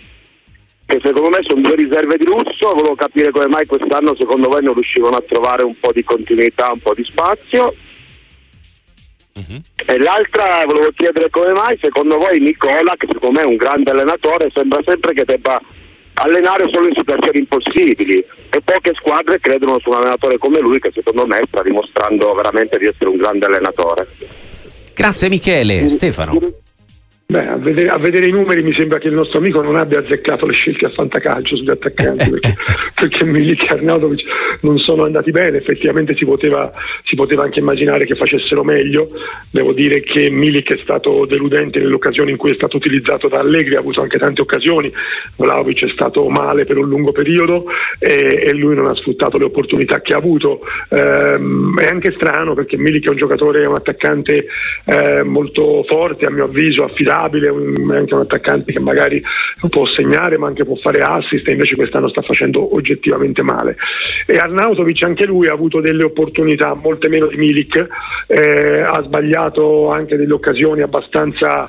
che 0.87 1.01
secondo 1.03 1.31
me 1.31 1.43
sono 1.43 1.61
due 1.61 1.75
riserve 1.75 2.17
di 2.17 2.25
lusso, 2.25 2.73
volevo 2.73 2.95
capire 2.95 3.33
come 3.33 3.49
mai 3.49 3.67
quest'anno 3.67 4.15
secondo 4.15 4.49
voi 4.49 4.63
non 4.63 4.75
riuscivano 4.75 5.17
a 5.17 5.23
trovare 5.23 5.65
un 5.65 5.77
po' 5.79 5.93
di 5.93 6.05
continuità, 6.05 6.71
un 6.71 6.79
po' 6.79 6.95
di 6.95 7.05
spazio. 7.05 7.75
Uh-huh. 9.35 9.61
E 9.85 9.99
l'altra 9.99 10.63
volevo 10.65 10.91
chiedere 10.95 11.29
come 11.29 11.53
mai 11.53 11.77
secondo 11.79 12.17
voi 12.17 12.39
Nicola, 12.39 12.95
che 12.97 13.09
secondo 13.13 13.41
me 13.41 13.45
è 13.45 13.49
un 13.49 13.57
grande 13.57 13.91
allenatore, 13.91 14.51
sembra 14.55 14.81
sempre 14.85 15.13
che 15.13 15.25
debba 15.25 15.61
allenare 16.15 16.69
solo 16.71 16.87
in 16.87 16.95
situazioni 16.95 17.39
impossibili 17.41 18.19
e 18.19 18.61
poche 18.65 18.95
squadre 18.95 19.39
credono 19.41 19.79
su 19.81 19.91
un 19.91 19.97
allenatore 19.97 20.39
come 20.39 20.61
lui 20.61 20.79
che 20.79 20.91
secondo 20.95 21.27
me 21.27 21.43
sta 21.49 21.63
dimostrando 21.63 22.33
veramente 22.33 22.79
di 22.79 22.87
essere 22.87 23.11
un 23.11 23.17
grande 23.17 23.47
allenatore. 23.47 24.07
Grazie 24.95 25.29
Michele, 25.29 25.89
Stefano. 25.89 26.65
Beh, 27.29 27.45
a 27.45 27.57
vedere, 27.57 27.91
a 27.91 27.99
vedere, 27.99 28.27
i 28.27 28.31
numeri 28.31 28.63
mi 28.63 28.73
sembra 28.73 28.99
che 28.99 29.09
il 29.09 29.15
nostro 29.15 29.41
amico 29.41 29.61
non 29.61 29.75
abbia 29.75 29.99
azzeccato 29.99 30.47
le 30.47 30.53
scelte 30.53 30.87
a 30.87 30.91
fantacalcio 30.91 31.57
sugli 31.57 31.71
attaccanti 31.71 32.31
perché, 32.31 32.55
perché 32.95 33.25
Milik 33.25 33.65
e 33.65 33.75
Arnautovic 33.75 34.23
non 34.61 34.79
sono 34.79 35.03
andati 35.03 35.33
bene, 35.33 35.57
effettivamente 35.57 36.15
si 36.15 36.25
poteva, 36.25 36.71
si 37.03 37.17
poteva, 37.17 37.43
anche 37.43 37.59
immaginare 37.59 38.05
che 38.05 38.15
facessero 38.15 38.63
meglio, 38.63 39.09
devo 39.51 39.73
dire 39.73 40.03
che 40.03 40.31
Milik 40.31 40.75
è 40.77 40.81
stato 40.85 41.27
deludente 41.27 41.81
nelle 41.81 41.95
occasioni 41.95 42.31
in 42.31 42.37
cui 42.37 42.53
è 42.53 42.55
stato 42.55 42.77
utilizzato 42.77 43.27
da 43.27 43.41
Allegri, 43.41 43.75
ha 43.75 43.81
avuto 43.81 44.03
anche 44.03 44.19
tante 44.19 44.43
occasioni, 44.43 44.93
Vlaovic 45.35 45.85
è 45.85 45.91
stato 45.91 46.29
male 46.29 46.65
per 46.65 46.79
un 46.79 46.89
lungo 46.89 47.11
periodo 47.11 47.65
e, 47.99 48.39
e 48.41 48.53
lui 48.53 48.77
non 48.77 48.87
ha 48.87 48.95
sfruttato 48.95 49.37
le 49.37 49.47
opportunità 49.47 50.01
che 50.01 50.15
ha 50.15 50.19
avuto, 50.19 50.61
ehm, 50.91 51.81
è 51.81 51.87
anche 51.87 52.13
strano 52.13 52.55
perché 52.55 52.77
Milik 52.77 53.07
è 53.07 53.11
un 53.11 53.17
giocatore, 53.17 53.65
è 53.65 53.67
un 53.67 53.75
attaccante 53.75 54.47
eh, 54.85 55.25
molto 55.25 55.83
forte 55.89 56.27
a 56.27 56.31
mio 56.31 56.45
avviso, 56.45 56.85
affidato 56.85 57.15
affidabile, 57.17 57.49
un, 57.49 57.91
anche 57.91 58.15
un 58.15 58.21
attaccante 58.21 58.73
che 58.73 58.81
magari 58.81 59.23
può 59.69 59.87
segnare 59.87 60.37
ma 60.39 60.47
anche 60.47 60.65
può 60.65 60.77
fare 60.77 61.01
assist 61.01 61.49
e 61.49 61.53
invece 61.53 61.75
quest'anno 61.75 62.09
sta 62.09 62.23
facendo 62.23 62.75
oggettivamente 62.75 63.43
male. 63.43 63.77
E 64.27 64.37
Arnautovic 64.37 65.03
anche 65.05 65.25
lui 65.25 65.49
ha 65.49 65.53
avuto 65.53 65.81
delle 65.81 66.05
opportunità, 66.05 66.75
molte 66.75 67.09
meno 67.09 67.27
di 67.27 67.37
Milik, 67.37 67.87
eh, 68.27 68.81
ha 68.81 69.03
sbagliato 69.03 69.91
anche 69.91 70.17
delle 70.17 70.35
occasioni 70.35 70.83
abbastanza 70.83 71.69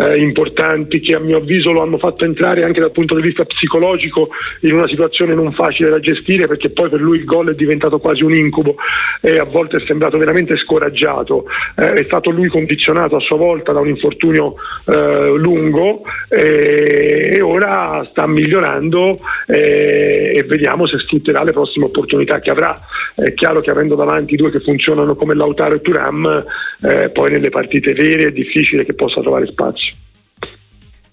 eh, 0.00 0.18
importanti 0.18 1.00
che 1.00 1.14
a 1.14 1.18
mio 1.18 1.38
avviso 1.38 1.72
lo 1.72 1.82
hanno 1.82 1.98
fatto 1.98 2.24
entrare 2.24 2.64
anche 2.64 2.80
dal 2.80 2.92
punto 2.92 3.14
di 3.14 3.22
vista 3.22 3.44
psicologico 3.44 4.28
in 4.60 4.74
una 4.74 4.86
situazione 4.86 5.34
non 5.34 5.52
facile 5.52 5.90
da 5.90 6.00
gestire 6.00 6.46
perché 6.46 6.70
poi 6.70 6.88
per 6.88 7.00
lui 7.00 7.18
il 7.18 7.24
gol 7.24 7.50
è 7.50 7.54
diventato 7.54 7.98
quasi 7.98 8.22
un 8.22 8.34
incubo 8.34 8.76
e 9.20 9.38
a 9.38 9.44
volte 9.44 9.78
è 9.78 9.84
sembrato 9.86 10.18
veramente 10.18 10.56
scoraggiato. 10.56 11.46
Eh, 11.76 11.92
è 11.92 12.02
stato 12.04 12.30
lui 12.30 12.48
condizionato 12.48 13.16
a 13.16 13.20
sua 13.20 13.36
volta 13.36 13.72
da 13.72 13.80
un 13.80 13.88
infortunio 13.88 14.54
eh, 14.86 15.32
lungo 15.36 16.02
e, 16.28 17.40
ora 17.40 18.04
sta 18.10 18.26
migliorando 18.26 19.18
eh, 19.46 20.34
e 20.36 20.42
vediamo 20.44 20.86
se 20.86 20.98
sfrutterà 20.98 21.42
le 21.42 21.52
prossime 21.52 21.86
opportunità 21.86 22.38
che 22.40 22.50
avrà. 22.50 22.78
È 23.14 23.32
chiaro 23.34 23.60
che 23.60 23.70
avendo 23.70 23.94
davanti 23.94 24.36
due 24.36 24.50
che 24.50 24.60
funzionano 24.60 25.16
come 25.16 25.34
Lautaro 25.34 25.74
e 25.74 25.80
Turam, 25.80 26.44
eh, 26.82 27.08
poi 27.10 27.30
nelle 27.30 27.48
partite 27.48 27.92
vere 27.92 28.28
è 28.28 28.32
difficile 28.32 28.84
che 28.84 28.94
possa 28.94 29.20
trovare 29.20 29.46
spazio. 29.46 29.87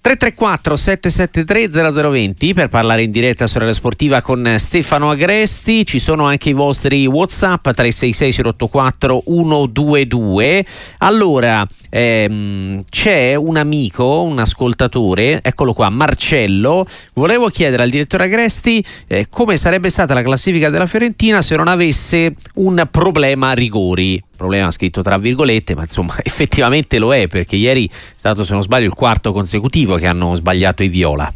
334 0.06 0.78
773 0.78 1.91
0020 2.12 2.54
per 2.54 2.70
parlare 2.70 3.02
in 3.02 3.10
diretta 3.10 3.48
su 3.48 3.58
Radio 3.58 3.74
Sportiva 3.74 4.22
con 4.22 4.54
Stefano 4.60 5.10
Agresti. 5.10 5.84
Ci 5.84 5.98
sono 5.98 6.28
anche 6.28 6.50
i 6.50 6.54
vostri 6.54 7.08
WhatsApp 7.08 7.63
366 7.63 8.46
084 8.46 9.24
122. 9.26 10.63
Allora, 11.00 11.65
ehm, 11.89 12.84
c'è 12.88 13.34
un 13.34 13.58
amico, 13.58 14.22
un 14.22 14.38
ascoltatore, 14.38 15.41
eccolo 15.41 15.74
qua, 15.74 15.89
Marcello. 15.89 16.86
Volevo 17.15 17.48
chiedere 17.48 17.82
al 17.82 17.89
direttore 17.89 18.26
Agresti 18.26 18.86
eh, 19.08 19.26
come 19.28 19.58
sarebbe 19.58 19.89
stata 19.89 20.13
la 20.13 20.22
classifica 20.22 20.70
della 20.70 20.86
Fiorentina 20.86 21.41
se 21.41 21.56
non 21.56 21.68
avesse 21.68 22.36
un 22.58 22.88
problema 22.91 23.50
a 23.50 23.54
rigori 23.54 24.22
problema 24.36 24.71
scritto 24.71 25.02
tra 25.02 25.17
virgolette, 25.17 25.76
ma 25.76 25.82
insomma 25.82 26.15
effettivamente 26.24 27.00
lo 27.00 27.13
è 27.13 27.28
perché 27.28 27.56
ieri 27.56 27.88
è 27.88 27.91
stato 27.91 28.43
se 28.43 28.54
non 28.54 28.62
sbaglio 28.62 28.86
il 28.86 28.93
quarto 28.93 29.32
consecutivo 29.32 29.95
che 29.95 30.08
hanno 30.08 30.36
sbagliato 30.36 30.84
i 30.84 30.88
Viola. 30.88 31.34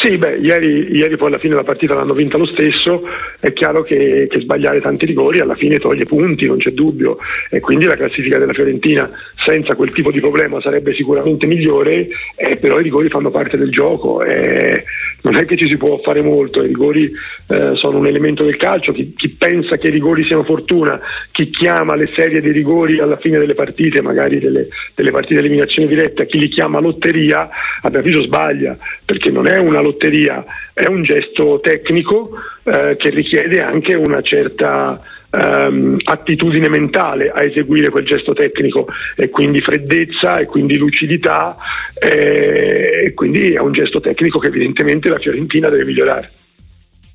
Sì, 0.00 0.16
beh, 0.16 0.36
ieri, 0.36 0.92
ieri, 0.92 1.16
poi 1.16 1.26
alla 1.26 1.38
fine 1.38 1.56
la 1.56 1.64
partita 1.64 1.92
l'hanno 1.92 2.14
vinta 2.14 2.38
lo 2.38 2.46
stesso, 2.46 3.02
è 3.40 3.52
chiaro 3.52 3.82
che, 3.82 4.28
che, 4.30 4.40
sbagliare 4.40 4.80
tanti 4.80 5.06
rigori 5.06 5.40
alla 5.40 5.56
fine 5.56 5.78
toglie 5.78 6.04
punti, 6.04 6.46
non 6.46 6.58
c'è 6.58 6.70
dubbio, 6.70 7.18
e 7.50 7.58
quindi 7.58 7.86
la 7.86 7.96
classifica 7.96 8.38
della 8.38 8.52
Fiorentina 8.52 9.10
senza 9.44 9.74
quel 9.74 9.92
tipo 9.92 10.10
di 10.10 10.20
problema 10.20 10.60
sarebbe 10.60 10.94
sicuramente 10.94 11.46
migliore, 11.46 12.08
eh, 12.36 12.56
però 12.56 12.78
i 12.78 12.82
rigori 12.82 13.08
fanno 13.08 13.30
parte 13.30 13.56
del 13.56 13.70
gioco, 13.70 14.22
eh, 14.22 14.84
non 15.22 15.36
è 15.36 15.44
che 15.44 15.56
ci 15.56 15.68
si 15.68 15.76
può 15.76 15.98
fare 16.02 16.22
molto, 16.22 16.62
i 16.62 16.68
rigori 16.68 17.10
eh, 17.48 17.70
sono 17.74 17.98
un 17.98 18.06
elemento 18.06 18.44
del 18.44 18.56
calcio, 18.56 18.92
chi, 18.92 19.14
chi, 19.14 19.30
pensa 19.30 19.76
che 19.76 19.88
i 19.88 19.92
rigori 19.92 20.24
siano 20.24 20.44
fortuna, 20.44 21.00
chi 21.30 21.48
chiama 21.50 21.94
le 21.94 22.10
serie 22.14 22.40
dei 22.40 22.52
rigori 22.52 22.98
alla 22.98 23.16
fine 23.16 23.38
delle 23.38 23.54
partite, 23.54 24.02
magari 24.02 24.38
delle, 24.38 24.68
delle 24.94 25.10
partite 25.10 25.40
di 25.40 25.46
eliminazione 25.46 25.88
diretta, 25.88 26.24
chi 26.24 26.38
li 26.38 26.48
chiama 26.48 26.80
lotteria, 26.80 27.48
a 27.82 27.88
mio 27.90 27.98
avviso 28.00 28.22
sbaglia, 28.22 28.76
perché 29.04 29.30
non 29.30 29.46
è 29.46 29.58
una 29.58 29.80
lotteria 29.80 30.44
è 30.78 30.86
un 30.86 31.02
gesto 31.02 31.58
tecnico 31.60 32.30
eh, 32.62 32.94
che 32.96 33.10
richiede 33.10 33.60
anche 33.60 33.94
una 33.94 34.22
certa 34.22 35.02
ehm, 35.30 35.96
attitudine 36.04 36.68
mentale 36.68 37.30
a 37.30 37.44
eseguire 37.44 37.90
quel 37.90 38.04
gesto 38.04 38.32
tecnico 38.32 38.86
e 39.16 39.30
quindi 39.30 39.60
freddezza 39.60 40.38
e 40.38 40.46
quindi 40.46 40.76
lucidità 40.76 41.56
eh, 41.94 43.04
e 43.06 43.14
quindi 43.14 43.52
è 43.52 43.60
un 43.60 43.72
gesto 43.72 44.00
tecnico 44.00 44.38
che 44.38 44.48
evidentemente 44.48 45.08
la 45.08 45.18
Fiorentina 45.18 45.68
deve 45.68 45.84
migliorare. 45.84 46.30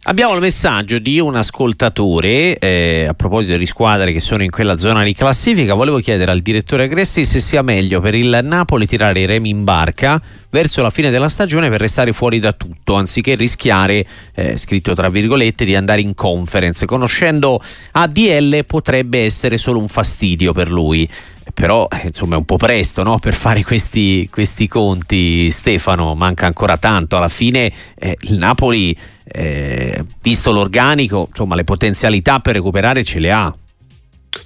Abbiamo 0.05 0.33
il 0.33 0.41
messaggio 0.41 0.99
di 0.99 1.17
un 1.21 1.37
ascoltatore 1.37 2.57
eh, 2.59 3.05
a 3.07 3.13
proposito 3.13 3.55
di 3.55 3.65
squadre 3.65 4.11
che 4.11 4.19
sono 4.19 4.43
in 4.43 4.51
quella 4.51 4.75
zona 4.75 5.01
di 5.01 5.13
classifica. 5.13 5.75
Volevo 5.75 5.99
chiedere 5.99 6.29
al 6.29 6.41
direttore 6.41 6.83
Agresti 6.83 7.23
se 7.23 7.39
sia 7.39 7.61
meglio 7.61 8.01
per 8.01 8.13
il 8.13 8.41
Napoli 8.43 8.85
tirare 8.85 9.21
i 9.21 9.25
remi 9.25 9.47
in 9.47 9.63
barca 9.63 10.21
verso 10.49 10.81
la 10.81 10.89
fine 10.89 11.09
della 11.09 11.29
stagione 11.29 11.69
per 11.69 11.79
restare 11.79 12.11
fuori 12.11 12.39
da 12.39 12.51
tutto, 12.51 12.95
anziché 12.95 13.35
rischiare, 13.35 14.05
eh, 14.35 14.57
scritto 14.57 14.93
tra 14.93 15.07
virgolette, 15.07 15.63
di 15.63 15.73
andare 15.73 16.01
in 16.01 16.15
conference. 16.15 16.85
Conoscendo 16.85 17.61
ADL 17.91 18.65
potrebbe 18.65 19.23
essere 19.23 19.55
solo 19.55 19.79
un 19.79 19.87
fastidio 19.87 20.51
per 20.51 20.69
lui 20.69 21.07
però 21.53 21.87
eh, 21.91 22.07
insomma 22.07 22.35
è 22.35 22.37
un 22.37 22.45
po' 22.45 22.57
presto 22.57 23.03
no? 23.03 23.19
per 23.19 23.33
fare 23.33 23.63
questi, 23.63 24.27
questi, 24.31 24.67
conti 24.67 25.49
Stefano 25.51 26.15
manca 26.15 26.45
ancora 26.45 26.77
tanto 26.77 27.17
alla 27.17 27.27
fine 27.27 27.71
eh, 27.99 28.15
il 28.21 28.37
Napoli 28.37 28.95
eh, 29.25 30.03
visto 30.21 30.51
l'organico 30.51 31.25
insomma 31.29 31.55
le 31.55 31.63
potenzialità 31.63 32.39
per 32.39 32.55
recuperare 32.55 33.03
ce 33.03 33.19
le 33.19 33.31
ha 33.31 33.53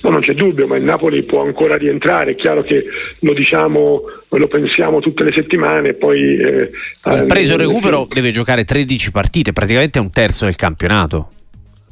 No, 0.02 0.10
non 0.10 0.20
c'è 0.20 0.34
dubbio, 0.34 0.68
ma 0.68 0.76
il 0.76 0.84
Napoli 0.84 1.24
può 1.24 1.44
ancora 1.44 1.76
rientrare. 1.76 2.32
È 2.32 2.36
chiaro 2.36 2.62
che 2.62 2.84
lo 3.20 3.34
diciamo, 3.34 4.02
lo 4.28 4.48
pensiamo 4.48 5.00
tutte 5.00 5.24
le 5.24 5.32
settimane. 5.34 5.94
Poi, 5.94 6.38
eh, 6.38 6.72
preso 7.26 7.54
il 7.54 7.60
recupero, 7.60 8.08
deve 8.12 8.32
giocare 8.32 8.66
13 8.66 9.12
partite, 9.12 9.54
praticamente 9.54 10.00
un 10.00 10.12
terzo 10.12 10.46
del 10.46 10.56
campionato. 10.56 11.30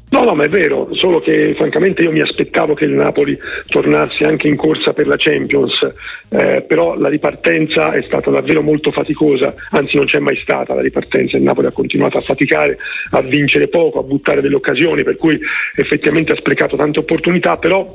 No, 0.08 0.22
no, 0.22 0.34
ma 0.34 0.44
è 0.44 0.48
vero, 0.48 0.88
solo 0.92 1.20
che 1.20 1.54
francamente 1.56 2.02
io 2.02 2.12
mi 2.12 2.20
aspettavo 2.20 2.74
che 2.74 2.84
il 2.84 2.92
Napoli 2.92 3.36
tornasse 3.66 4.24
anche 4.24 4.46
in 4.46 4.54
corsa 4.54 4.92
per 4.92 5.08
la 5.08 5.16
Champions, 5.16 5.78
eh, 6.28 6.62
però 6.62 6.96
la 6.96 7.08
ripartenza 7.08 7.90
è 7.90 8.02
stata 8.02 8.30
davvero 8.30 8.62
molto 8.62 8.92
faticosa, 8.92 9.52
anzi 9.70 9.96
non 9.96 10.06
c'è 10.06 10.20
mai 10.20 10.36
stata 10.36 10.74
la 10.74 10.80
ripartenza, 10.80 11.36
il 11.36 11.42
Napoli 11.42 11.66
ha 11.66 11.72
continuato 11.72 12.18
a 12.18 12.22
faticare, 12.22 12.78
a 13.10 13.20
vincere 13.20 13.66
poco, 13.66 13.98
a 13.98 14.04
buttare 14.04 14.40
delle 14.40 14.54
occasioni, 14.54 15.02
per 15.02 15.16
cui 15.16 15.38
effettivamente 15.74 16.32
ha 16.32 16.36
sprecato 16.36 16.76
tante 16.76 17.00
opportunità, 17.00 17.56
però 17.56 17.92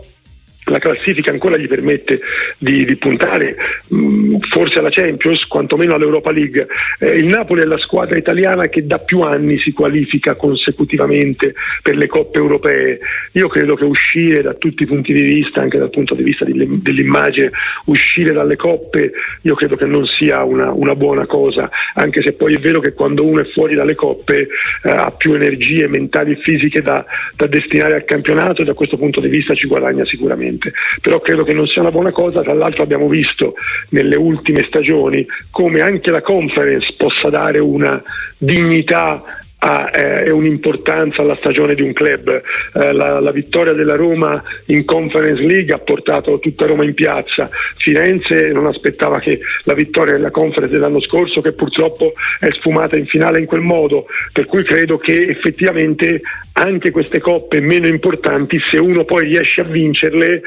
la 0.65 0.79
classifica 0.79 1.31
ancora 1.31 1.57
gli 1.57 1.67
permette 1.67 2.21
di, 2.57 2.85
di 2.85 2.95
puntare 2.97 3.55
mh, 3.87 3.97
mm, 3.97 4.35
forse 4.49 4.79
alla 4.79 4.89
Champions, 4.89 5.45
quantomeno 5.47 5.95
all'Europa 5.95 6.31
League. 6.31 6.67
Eh, 6.99 7.11
il 7.11 7.25
Napoli 7.25 7.61
è 7.61 7.65
la 7.65 7.79
squadra 7.79 8.17
italiana 8.17 8.67
che 8.67 8.85
da 8.85 8.97
più 8.99 9.21
anni 9.21 9.57
si 9.59 9.71
qualifica 9.73 10.35
consecutivamente 10.35 11.55
per 11.81 11.97
le 11.97 12.07
coppe 12.07 12.37
europee. 12.37 12.99
Io 13.33 13.47
credo 13.47 13.75
che 13.75 13.85
uscire 13.85 14.41
da 14.41 14.53
tutti 14.53 14.83
i 14.83 14.85
punti 14.85 15.13
di 15.13 15.21
vista, 15.21 15.61
anche 15.61 15.79
dal 15.79 15.89
punto 15.89 16.13
di 16.13 16.23
vista 16.23 16.45
di, 16.45 16.53
dell'immagine, 16.81 17.51
uscire 17.85 18.33
dalle 18.33 18.55
coppe, 18.55 19.11
io 19.41 19.55
credo 19.55 19.75
che 19.75 19.85
non 19.85 20.05
sia 20.05 20.43
una, 20.43 20.71
una, 20.71 20.95
buona 20.95 21.25
cosa, 21.25 21.69
anche 21.95 22.21
se 22.21 22.33
poi 22.33 22.53
è 22.53 22.59
vero 22.59 22.79
che 22.79 22.93
quando 22.93 23.25
uno 23.25 23.41
è 23.41 23.45
fuori 23.45 23.75
dalle 23.75 23.95
coppe 23.95 24.47
eh, 24.83 24.89
ha 24.89 25.11
più 25.11 25.33
energie 25.33 25.87
mentali 25.87 26.33
e 26.33 26.35
fisiche 26.35 26.81
da, 26.81 27.03
da 27.35 27.47
destinare 27.47 27.95
al 27.95 28.05
campionato 28.05 28.61
e 28.61 28.65
da 28.65 28.73
questo 28.73 28.97
punto 28.97 29.19
di 29.19 29.29
vista 29.29 29.53
ci 29.53 29.67
guadagna 29.67 30.05
sicuramente 30.05 30.50
sicuramente, 30.51 30.73
però 31.01 31.19
credo 31.19 31.43
che 31.43 31.53
non 31.53 31.67
sia 31.67 31.81
una 31.81 31.91
buona 31.91 32.11
cosa, 32.11 32.41
tra 32.41 32.53
l'altro 32.53 32.83
abbiamo 32.83 33.07
visto 33.07 33.55
nelle 33.89 34.15
ultime 34.15 34.65
stagioni 34.67 35.25
come 35.49 35.81
anche 35.81 36.11
la 36.11 36.21
conference 36.21 36.93
possa 36.97 37.29
dare 37.29 37.59
una 37.59 38.01
dignità 38.37 39.40
ha 39.63 39.91
eh, 39.93 40.31
un'importanza 40.31 41.21
alla 41.21 41.35
stagione 41.35 41.75
di 41.75 41.83
un 41.83 41.93
club. 41.93 42.41
Eh, 42.73 42.93
la, 42.93 43.19
la, 43.19 43.31
vittoria 43.31 43.73
della 43.73 43.95
Roma 43.95 44.41
in 44.67 44.85
Conference 44.85 45.41
League 45.41 45.73
ha 45.73 45.77
portato 45.77 46.39
tutta 46.39 46.65
Roma 46.65 46.83
in 46.83 46.95
piazza. 46.95 47.47
Firenze 47.77 48.51
non 48.51 48.65
aspettava 48.65 49.19
che 49.19 49.39
la 49.63 49.75
vittoria 49.75 50.13
della 50.13 50.31
Conference 50.31 50.73
dell'anno 50.73 51.01
scorso, 51.01 51.41
che 51.41 51.53
purtroppo 51.53 52.13
è 52.39 52.47
sfumata 52.53 52.97
in 52.97 53.05
finale 53.05 53.39
in 53.39 53.45
quel 53.45 53.61
modo. 53.61 54.07
Per 54.33 54.47
cui 54.47 54.63
credo 54.63 54.97
che 54.97 55.27
effettivamente 55.27 56.21
anche 56.53 56.89
queste 56.89 57.19
coppe 57.19 57.61
meno 57.61 57.87
importanti, 57.87 58.57
se 58.71 58.79
uno 58.79 59.05
poi 59.05 59.25
riesce 59.25 59.61
a 59.61 59.65
vincerle, 59.65 60.41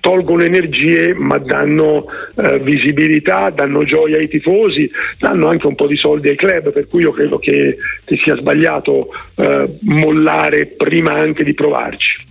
tolgono 0.00 0.42
energie 0.42 1.14
ma 1.14 1.38
danno 1.38 2.04
eh, 2.36 2.58
visibilità, 2.58 3.50
danno 3.50 3.84
gioia 3.84 4.18
ai 4.18 4.28
tifosi, 4.28 4.88
danno 5.18 5.48
anche 5.48 5.66
un 5.66 5.74
po' 5.74 5.86
di 5.86 5.96
soldi 5.96 6.28
ai 6.28 6.36
club, 6.36 6.72
per 6.72 6.86
cui 6.86 7.02
io 7.02 7.10
credo 7.10 7.38
che, 7.38 7.76
che 8.04 8.16
sia 8.22 8.33
sbagliato 8.36 9.08
eh, 9.36 9.78
mollare 9.82 10.66
prima 10.66 11.12
anche 11.12 11.44
di 11.44 11.54
provarci. 11.54 12.22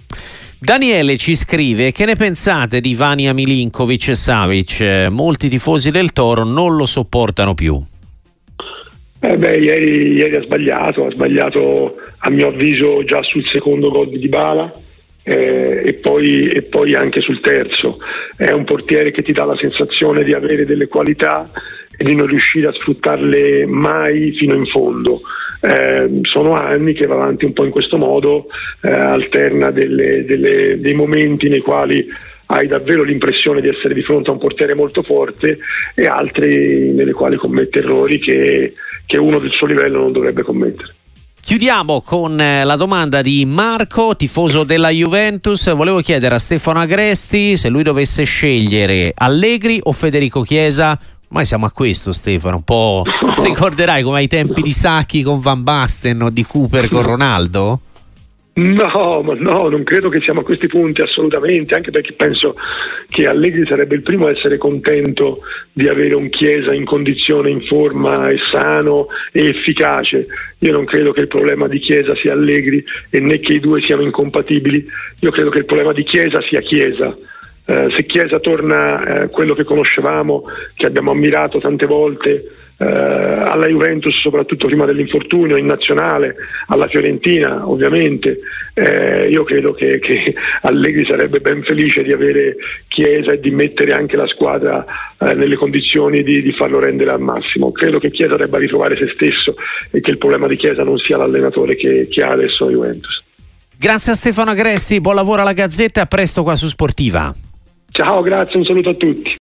Daniele 0.60 1.18
ci 1.18 1.36
scrive 1.36 1.92
che 1.92 2.06
ne 2.06 2.16
pensate 2.16 2.80
di 2.80 2.96
Vania 2.96 3.34
Milinkovic 3.34 4.08
e 4.08 4.16
Savic? 4.16 5.08
Molti 5.10 5.50
tifosi 5.50 5.92
del 5.92 6.14
Toro 6.14 6.46
non 6.46 6.78
lo 6.78 6.86
sopportano 6.86 7.54
più. 7.54 7.82
Eh 9.20 9.38
beh, 9.38 9.58
ieri, 9.58 10.14
ieri, 10.14 10.36
ha 10.36 10.42
sbagliato, 10.42 11.06
ha 11.06 11.12
sbagliato 11.12 11.96
a 12.18 12.30
mio 12.30 12.48
avviso 12.48 13.04
già 13.04 13.22
sul 13.24 13.46
secondo 13.46 13.90
gol 13.90 14.10
di 14.10 14.20
Dybala 14.20 14.74
eh, 15.24 15.82
e, 15.86 15.94
poi, 15.94 16.50
e, 16.50 16.62
poi, 16.64 16.94
anche 16.94 17.22
sul 17.22 17.40
terzo. 17.40 18.00
È 18.36 18.52
un 18.52 18.66
portiere 18.66 19.12
che 19.12 19.22
ti 19.22 19.32
dà 19.32 19.46
la 19.46 19.58
sensazione 19.58 20.24
di 20.24 20.34
avere 20.34 20.66
delle 20.66 20.88
qualità 20.88 21.50
di 22.04 22.16
non 22.16 22.28
riuscire 22.28 22.68
a 22.68 22.74
sfruttarle 22.74 23.66
mai 23.66 24.34
fino 24.34 24.56
in 24.56 24.66
fondo. 24.66 25.22
Eh, 25.62 26.20
sono 26.24 26.56
anni 26.56 26.94
che 26.94 27.06
va 27.06 27.16
avanti 27.16 27.46
un 27.46 27.54
po' 27.54 27.64
in 27.64 27.72
questo 27.72 27.98
modo, 27.98 28.48
eh, 28.82 28.92
alterna 28.92 29.72
delle, 29.72 30.26
delle, 30.26 30.80
dei 30.80 30.94
momenti 30.94 31.48
nei 31.48 31.62
quali 31.62 32.06
hai 32.48 32.68
davvero 32.68 33.04
l'impressione 33.04 33.62
di 33.62 33.70
essere 33.70 33.94
di 33.94 34.02
fronte 34.02 34.30
a 34.30 34.34
un 34.34 34.40
portiere 34.40 34.76
molto 34.76 35.02
forte 35.02 35.58
e 35.96 36.06
altri 36.06 36.94
nelle 36.94 37.14
quali 37.14 37.38
commette 37.38 37.80
errori 37.80 38.20
che, 38.20 38.74
che 39.06 39.18
uno 39.18 39.40
del 39.40 39.52
suo 39.52 39.68
livello 39.68 40.00
non 40.00 40.12
dovrebbe 40.12 40.44
commettere. 40.44 40.94
Chiudiamo 41.46 42.02
con 42.02 42.40
eh, 42.40 42.64
la 42.64 42.78
domanda 42.78 43.22
di 43.22 43.46
Marco, 43.46 44.16
tifoso 44.16 44.64
della 44.64 44.90
Juventus. 44.90 45.74
Volevo 45.74 46.00
chiedere 46.00 46.36
a 46.36 46.40
Stefano 46.40 46.80
Agresti 46.80 47.58
se 47.58 47.68
lui 47.68 47.84
dovesse 47.84 48.24
scegliere 48.24 49.12
Allegri 49.14 49.78
o 49.84 49.92
Federico 49.92 50.42
Chiesa 50.44 50.98
Ormai 51.34 51.48
siamo 51.48 51.66
a 51.66 51.72
questo 51.72 52.14
Stefano, 52.14 52.58
un 52.58 52.64
po' 52.64 53.02
ricorderai 53.44 54.04
come 54.04 54.20
ai 54.20 54.28
tempi 54.28 54.62
di 54.62 54.72
Sacchi 54.72 55.24
con 55.24 55.40
Van 55.40 55.64
Basten 55.64 56.22
o 56.22 56.30
di 56.30 56.44
Cooper 56.44 56.88
con 56.90 57.02
Ronaldo? 57.02 57.80
No, 58.54 59.24
ma 59.24 59.34
no, 59.34 59.68
non 59.68 59.84
credo 59.84 60.10
che 60.10 60.22
siamo 60.22 60.42
a 60.42 60.44
questi 60.44 60.68
punti 60.68 61.02
assolutamente, 61.02 61.74
anche 61.74 61.90
perché 61.90 62.14
penso 62.14 62.54
che 63.10 63.26
Allegri 63.26 63.66
sarebbe 63.66 63.96
il 63.96 64.04
primo 64.04 64.28
a 64.28 64.30
essere 64.30 64.60
contento 64.60 65.40
di 65.72 65.88
avere 65.88 66.14
un 66.14 66.30
Chiesa 66.30 66.72
in 66.72 66.86
condizione, 66.86 67.50
in 67.50 67.64
forma 67.64 68.30
e 68.30 68.38
sano 68.52 69.08
e 69.32 69.48
efficace. 69.48 70.28
Io 70.60 70.72
non 70.72 70.86
credo 70.86 71.14
che 71.14 71.22
il 71.22 71.28
problema 71.28 71.68
di 71.68 71.80
Chiesa 71.80 72.14
sia 72.16 72.34
Allegri 72.34 72.86
e 73.10 73.20
né 73.20 73.40
che 73.40 73.56
i 73.56 73.60
due 73.60 73.82
siano 73.82 74.04
incompatibili, 74.04 74.86
io 75.22 75.32
credo 75.32 75.50
che 75.50 75.58
il 75.58 75.66
problema 75.66 75.94
di 75.94 76.04
Chiesa 76.04 76.40
sia 76.48 76.62
Chiesa 76.62 77.16
eh, 77.66 77.88
se 77.96 78.06
Chiesa 78.06 78.40
torna 78.40 79.24
eh, 79.24 79.30
quello 79.30 79.54
che 79.54 79.64
conoscevamo, 79.64 80.44
che 80.76 80.86
abbiamo 80.86 81.12
ammirato 81.12 81.60
tante 81.60 81.86
volte 81.86 82.52
eh, 82.78 82.86
alla 82.86 83.68
Juventus, 83.68 84.20
soprattutto 84.20 84.68
prima 84.68 84.86
dell'infortunio, 84.86 85.56
in 85.56 85.66
nazionale, 85.66 86.36
alla 86.68 86.88
Fiorentina 86.88 87.70
ovviamente, 87.70 88.38
eh, 88.74 89.30
io 89.30 89.44
credo 89.44 89.72
che, 89.72 90.00
che, 90.00 90.34
Allegri 90.64 91.06
sarebbe 91.06 91.40
ben 91.40 91.64
felice 91.64 92.04
di 92.04 92.12
avere 92.12 92.56
Chiesa 92.88 93.32
e 93.32 93.40
di 93.40 93.52
mettere 93.52 93.92
anche 93.92 94.18
la 94.18 94.28
squadra 94.28 94.84
eh, 95.20 95.34
nelle 95.34 95.56
condizioni 95.56 96.24
di, 96.24 96.42
di, 96.42 96.54
farlo 96.54 96.80
rendere 96.80 97.12
al 97.12 97.22
massimo. 97.22 97.72
Credo 97.72 98.00
che 98.00 98.12
Chiesa 98.12 98.36
debba 98.36 98.58
ritrovare 98.58 98.98
se 98.98 99.12
stesso 99.14 99.56
e 99.92 100.00
che 100.00 100.12
il 100.12 100.18
problema 100.18 100.48
di 100.48 100.58
Chiesa 100.58 100.84
non 100.84 100.98
sia 100.98 101.18
l'allenatore 101.18 101.76
che, 101.76 102.08
che 102.10 102.22
ha 102.22 102.32
adesso 102.32 102.66
la 102.66 102.72
Juventus. 102.72 103.24
Grazie 103.78 104.14
a 104.14 104.16
Stefano 104.16 104.52
Agresti, 104.52 105.02
buon 105.02 105.16
lavoro 105.16 105.42
alla 105.42 105.54
Gazzetta 105.54 106.02
a 106.02 106.06
presto 106.06 106.44
qua 106.44 106.56
su 106.56 106.68
Sportiva. 106.68 107.34
Ciao, 107.96 108.24
grazie, 108.24 108.58
un 108.58 108.66
saluto 108.66 108.90
a 108.90 108.96
tutti. 108.96 109.32